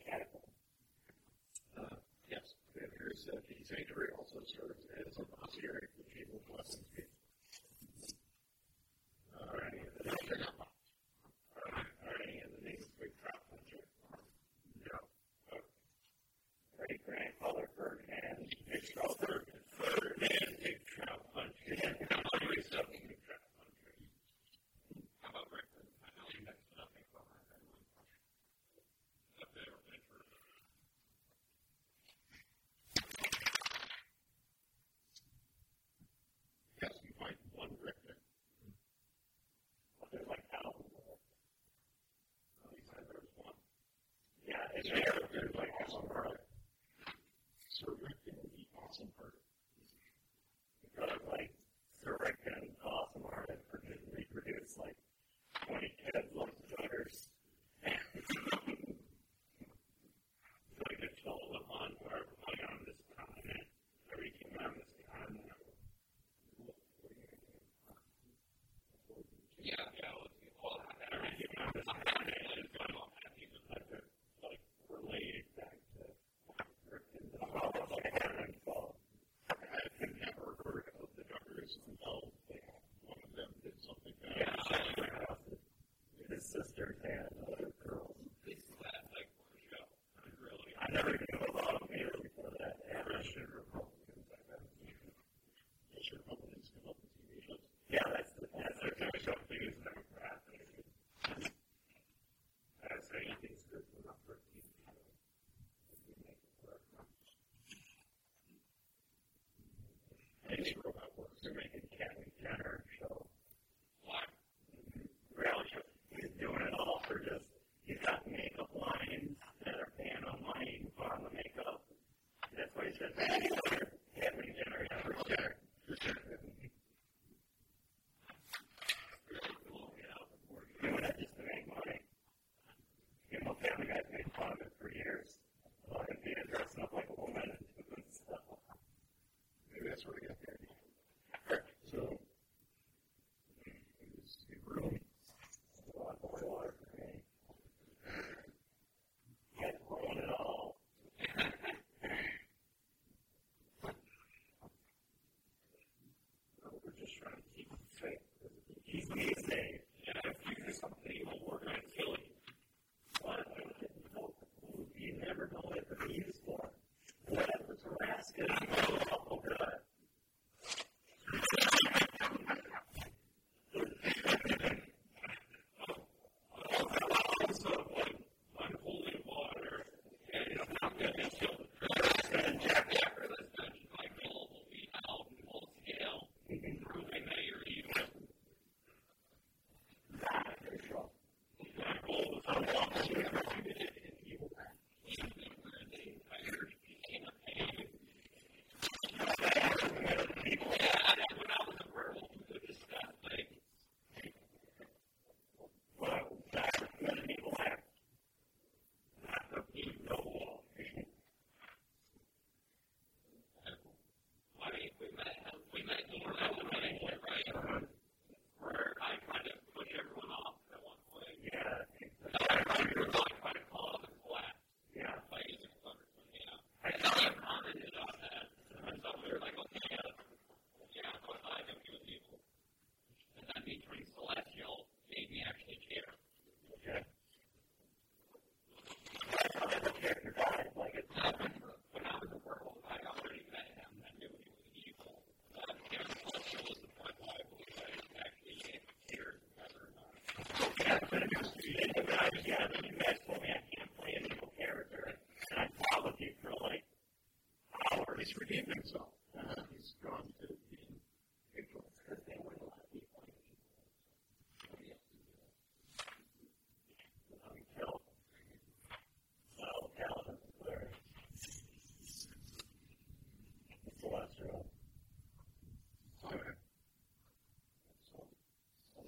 [0.00, 0.48] Catapult.
[1.76, 2.00] Uh,
[2.32, 3.68] yes, Harry's uh, he's
[4.16, 5.87] also serves as an auxiliary
[87.04, 87.37] and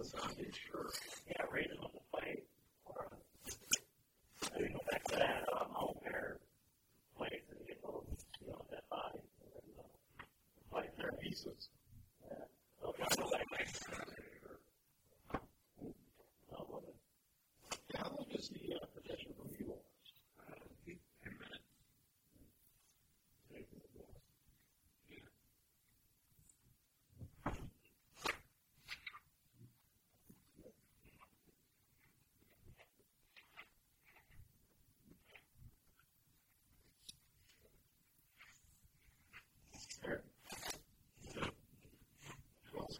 [0.00, 0.86] Amazon is your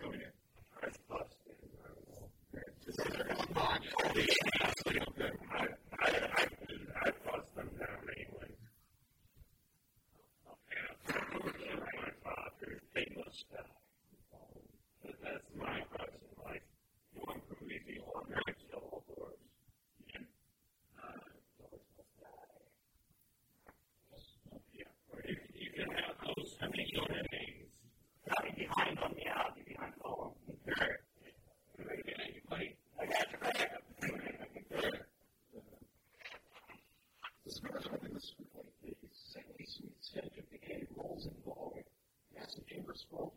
[0.00, 0.39] go to
[42.70, 43.29] Chambers' role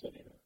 [0.00, 0.45] それ。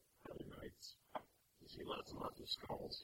[2.41, 3.03] the skulls.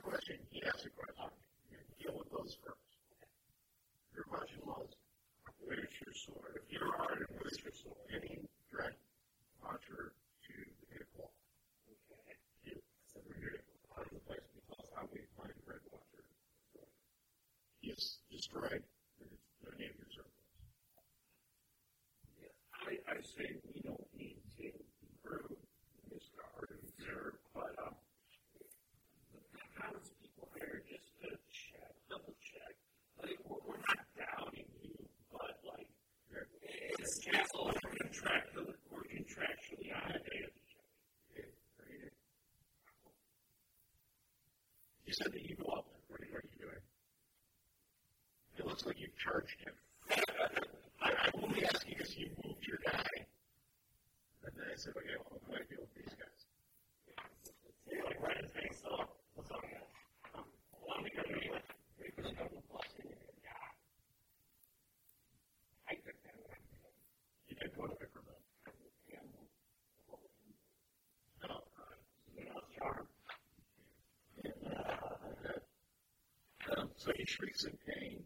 [0.00, 0.25] consequences.
[38.26, 38.55] track.
[76.98, 78.25] So he shrieks in pain.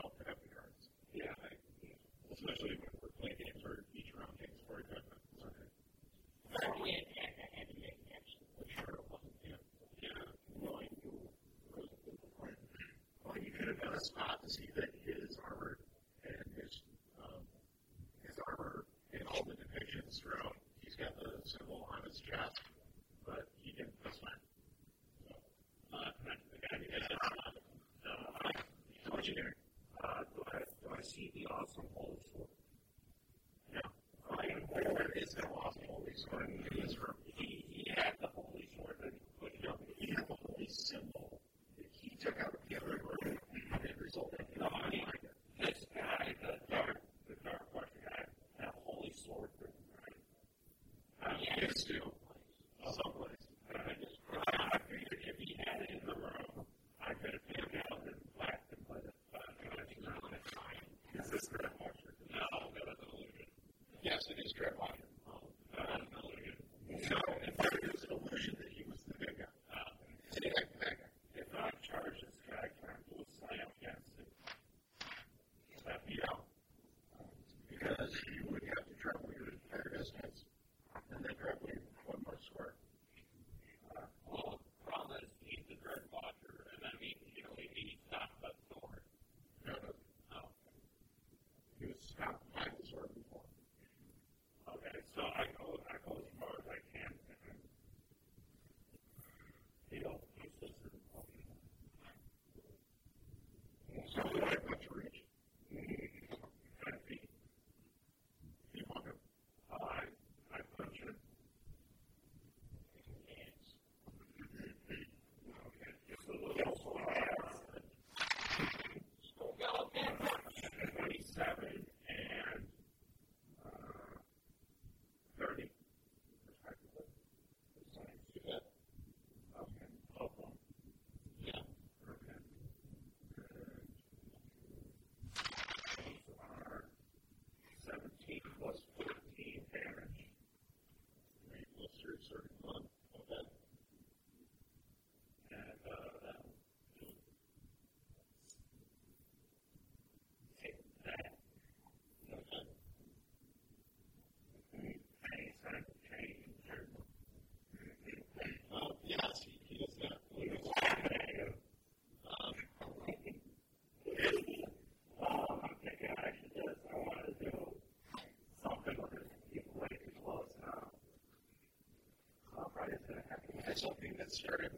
[173.81, 174.71] something that started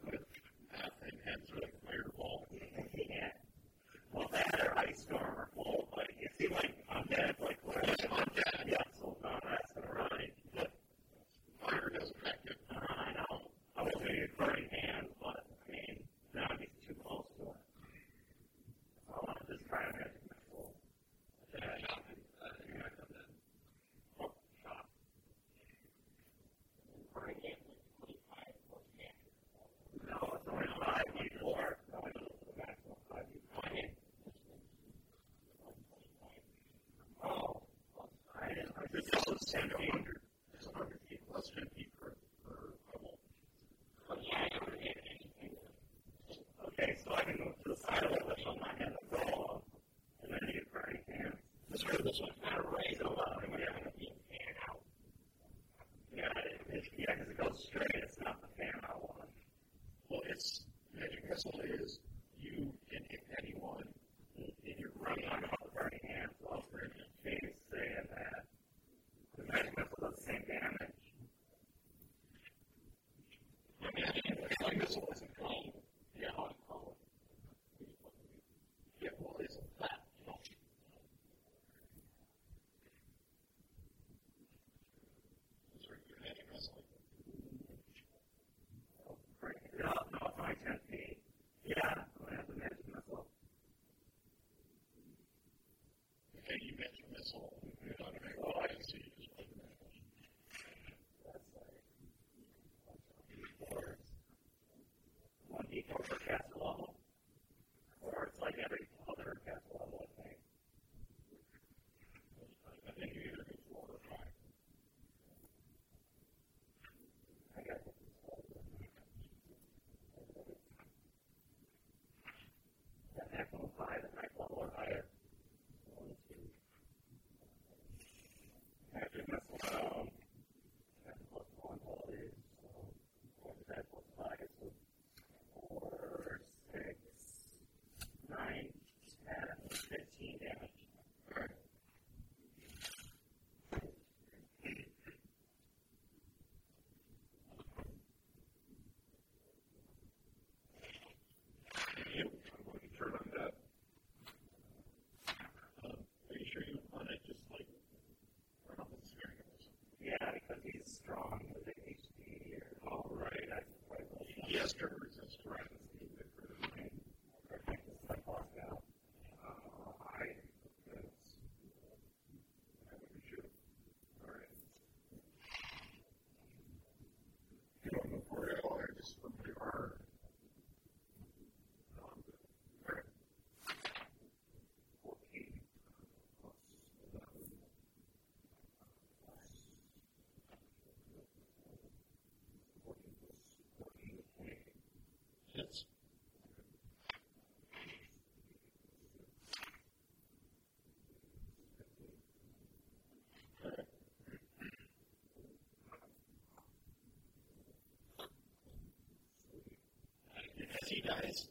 [211.06, 211.46] guys,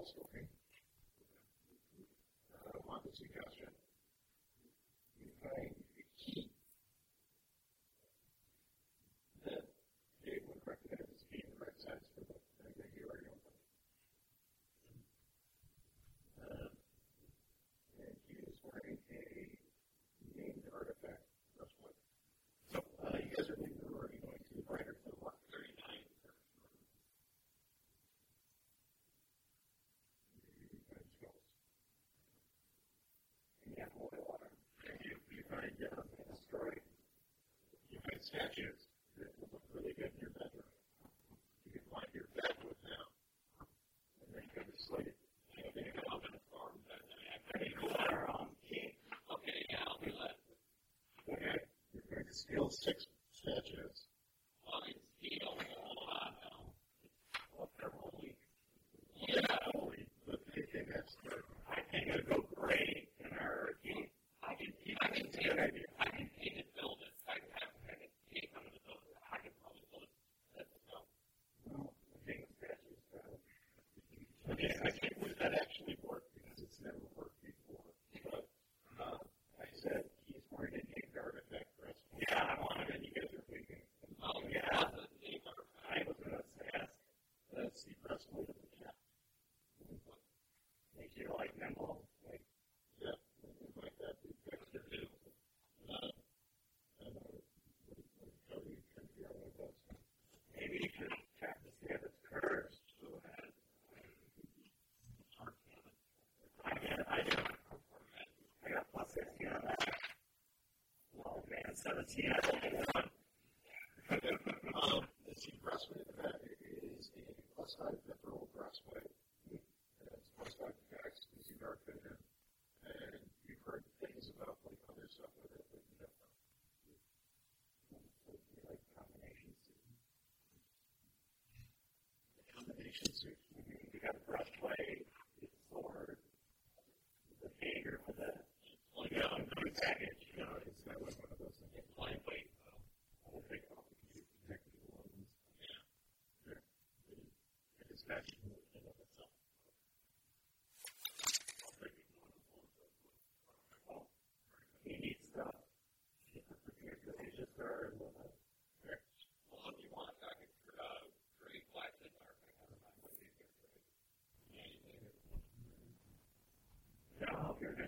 [0.00, 0.48] housewarming.
[2.56, 3.59] Uh, why does the guys
[38.32, 38.79] statute.
[112.06, 112.59] Seattle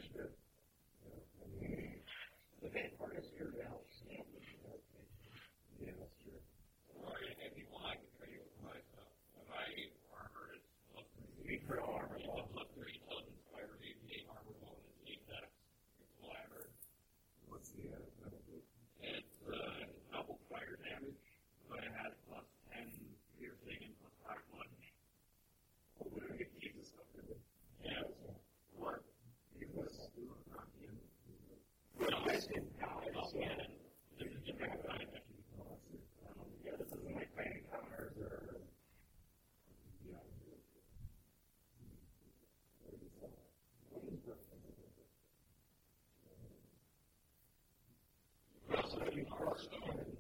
[0.03, 0.42] judgment
[49.63, 50.12] stars.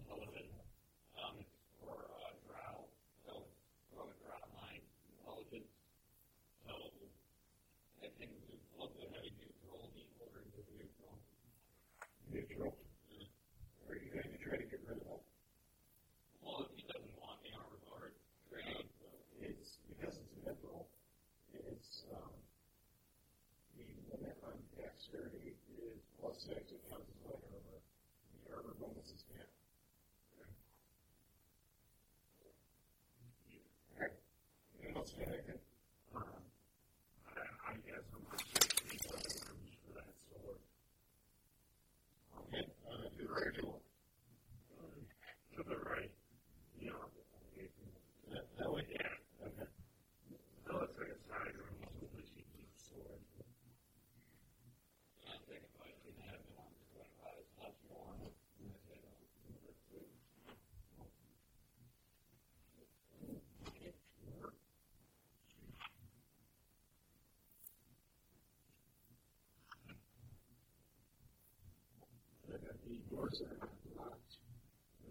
[72.87, 74.37] the doors are not locked.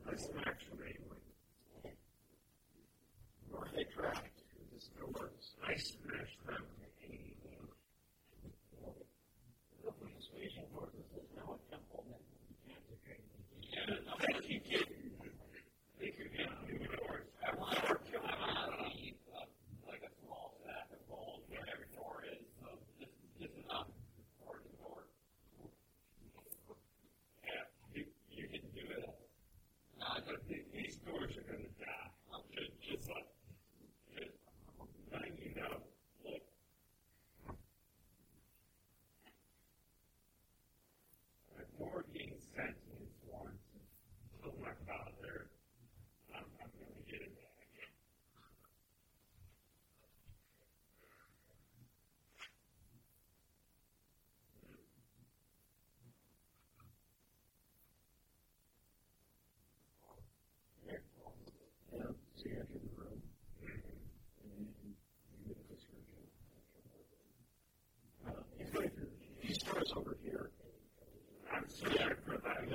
[0.06, 1.00] By some actually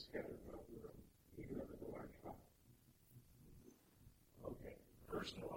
[0.00, 1.00] scattered throughout the room,
[1.36, 2.32] even under the large fire.
[4.48, 4.76] Okay,
[5.12, 5.49] personal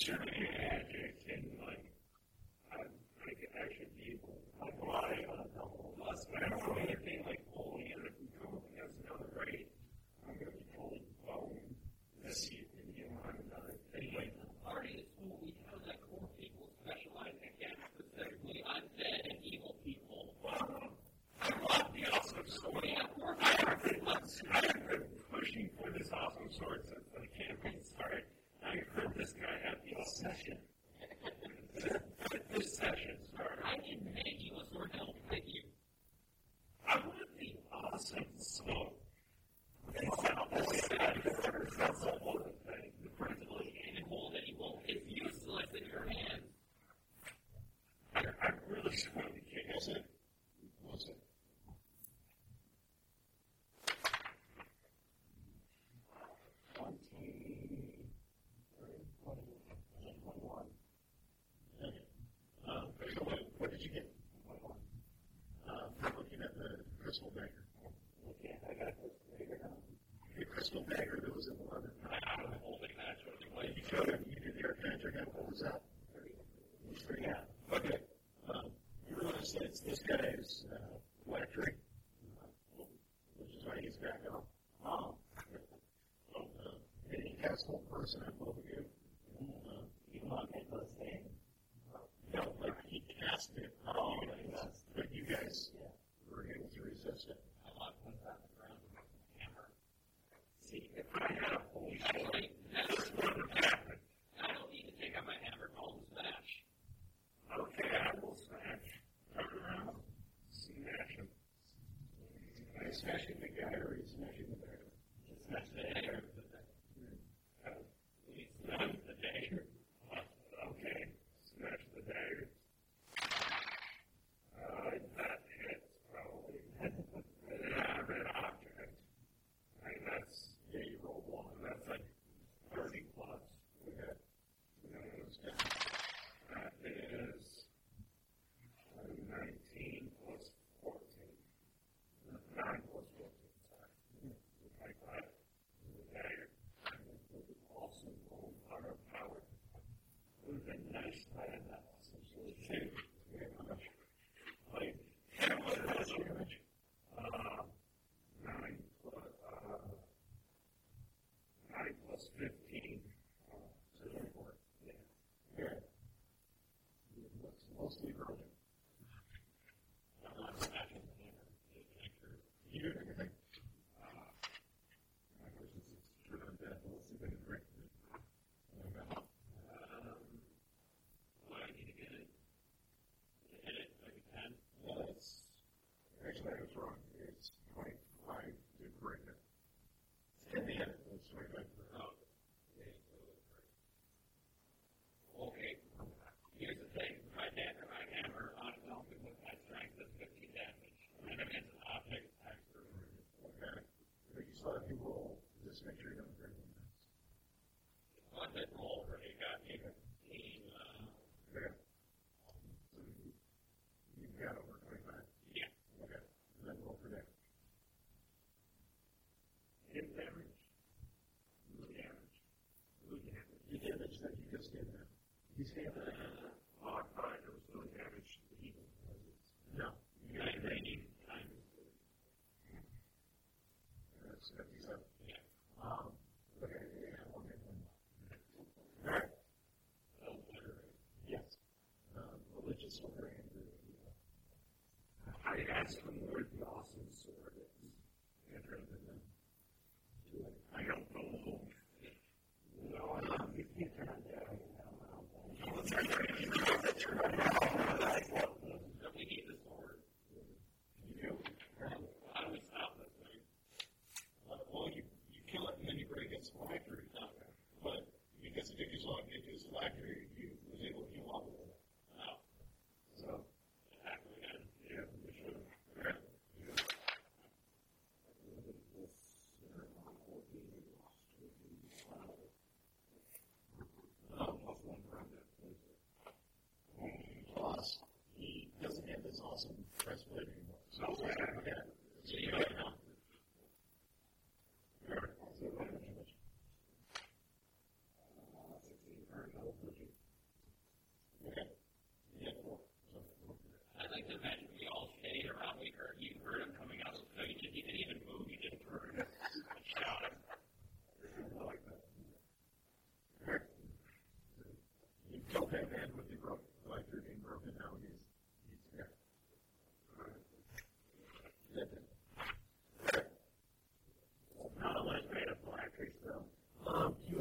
[0.00, 0.43] Sure.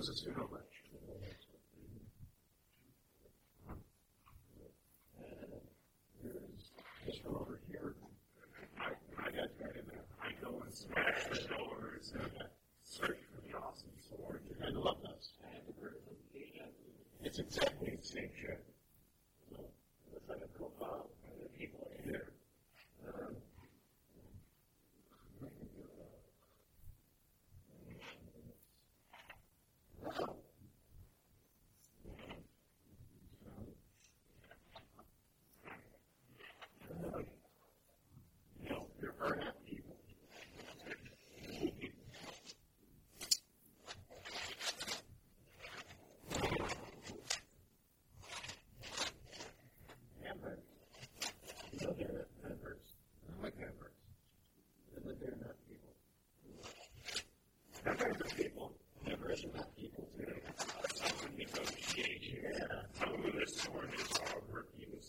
[0.04, 0.62] because it's too much.
[10.74, 12.32] smash the doors and
[12.84, 14.42] search for the awesome sword.
[14.66, 15.14] I love that.
[17.24, 18.63] It's exactly the same shit.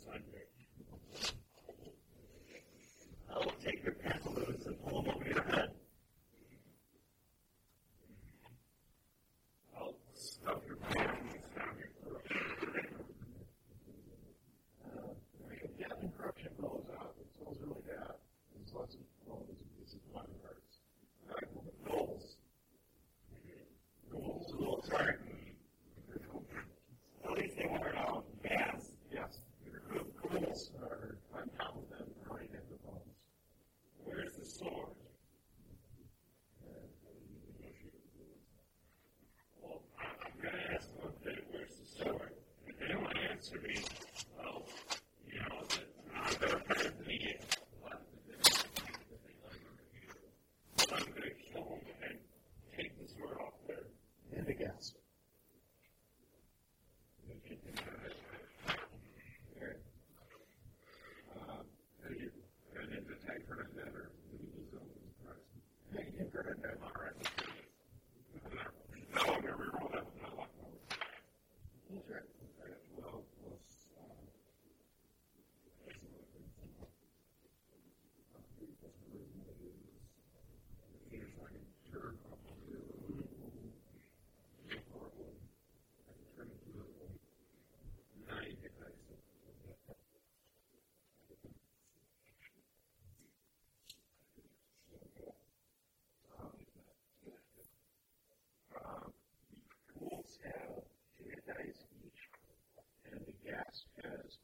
[0.03, 0.53] Sunday.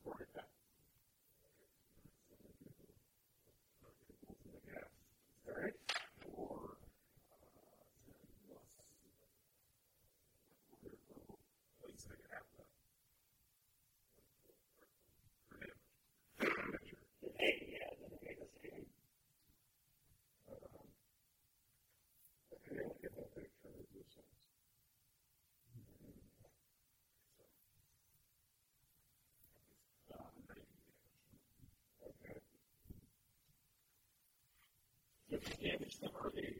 [0.04, 0.39] reported
[35.62, 36.59] damage them or they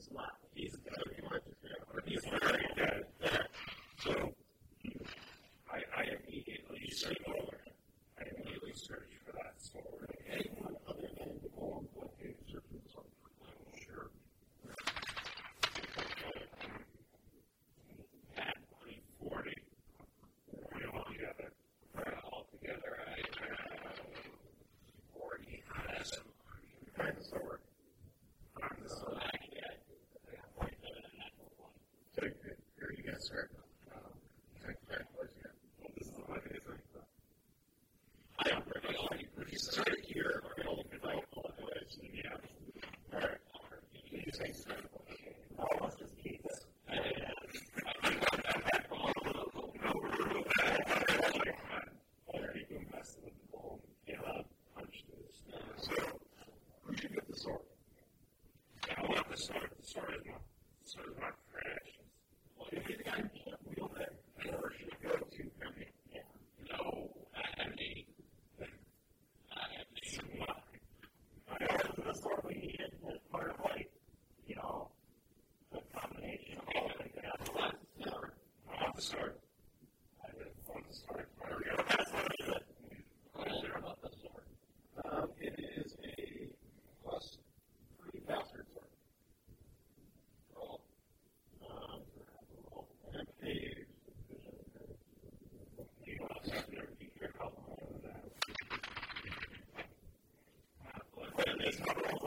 [0.00, 0.29] That's why
[44.40, 44.89] say so.
[101.70, 102.19] is not wrong.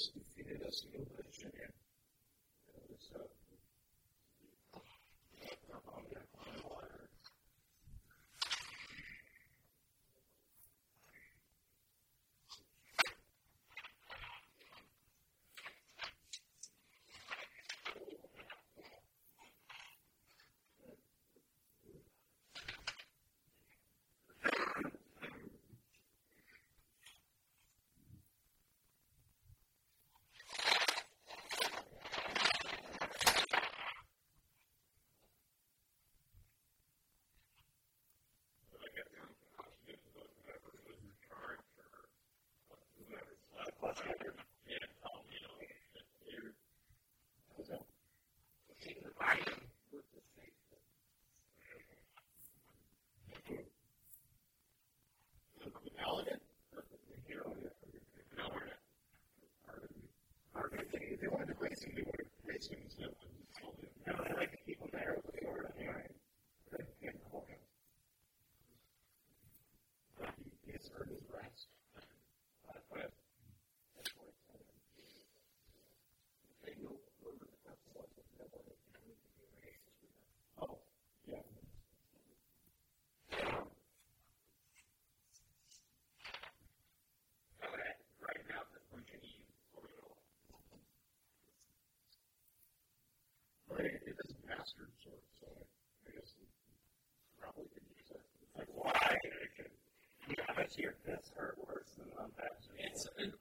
[0.00, 1.89] has defeated us, and you'll.
[61.20, 63.29] they wanted to raise him, they wanted have raised him to
[101.20, 102.08] fist hurt worse than
[102.38, 102.52] that.
[102.78, 103.32] It's an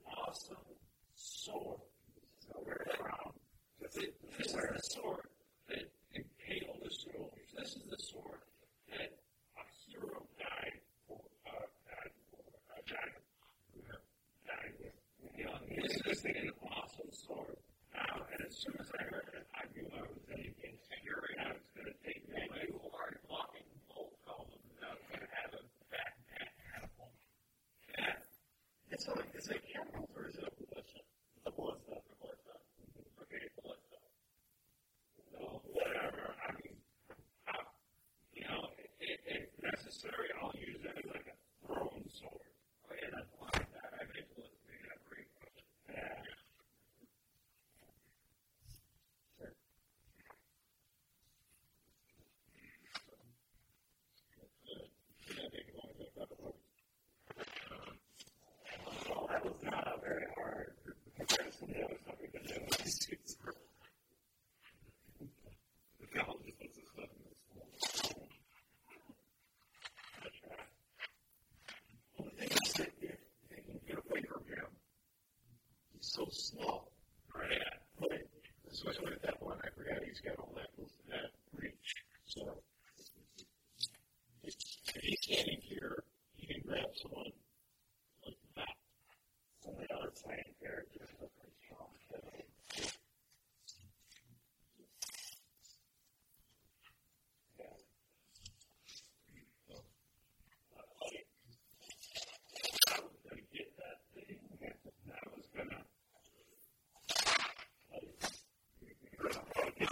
[109.80, 109.88] Yeah,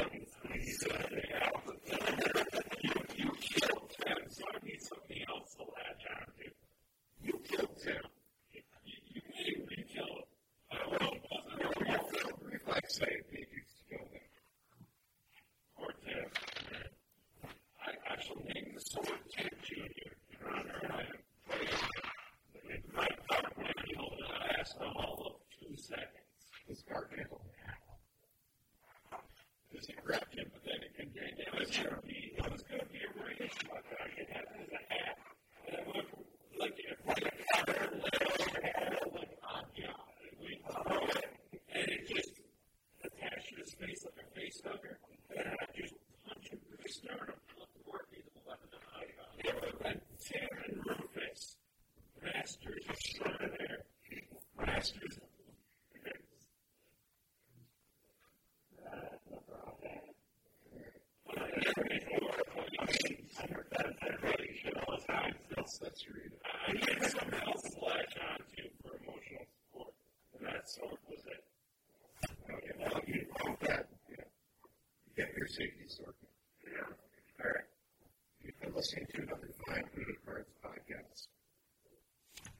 [0.53, 2.26] he's uh, out.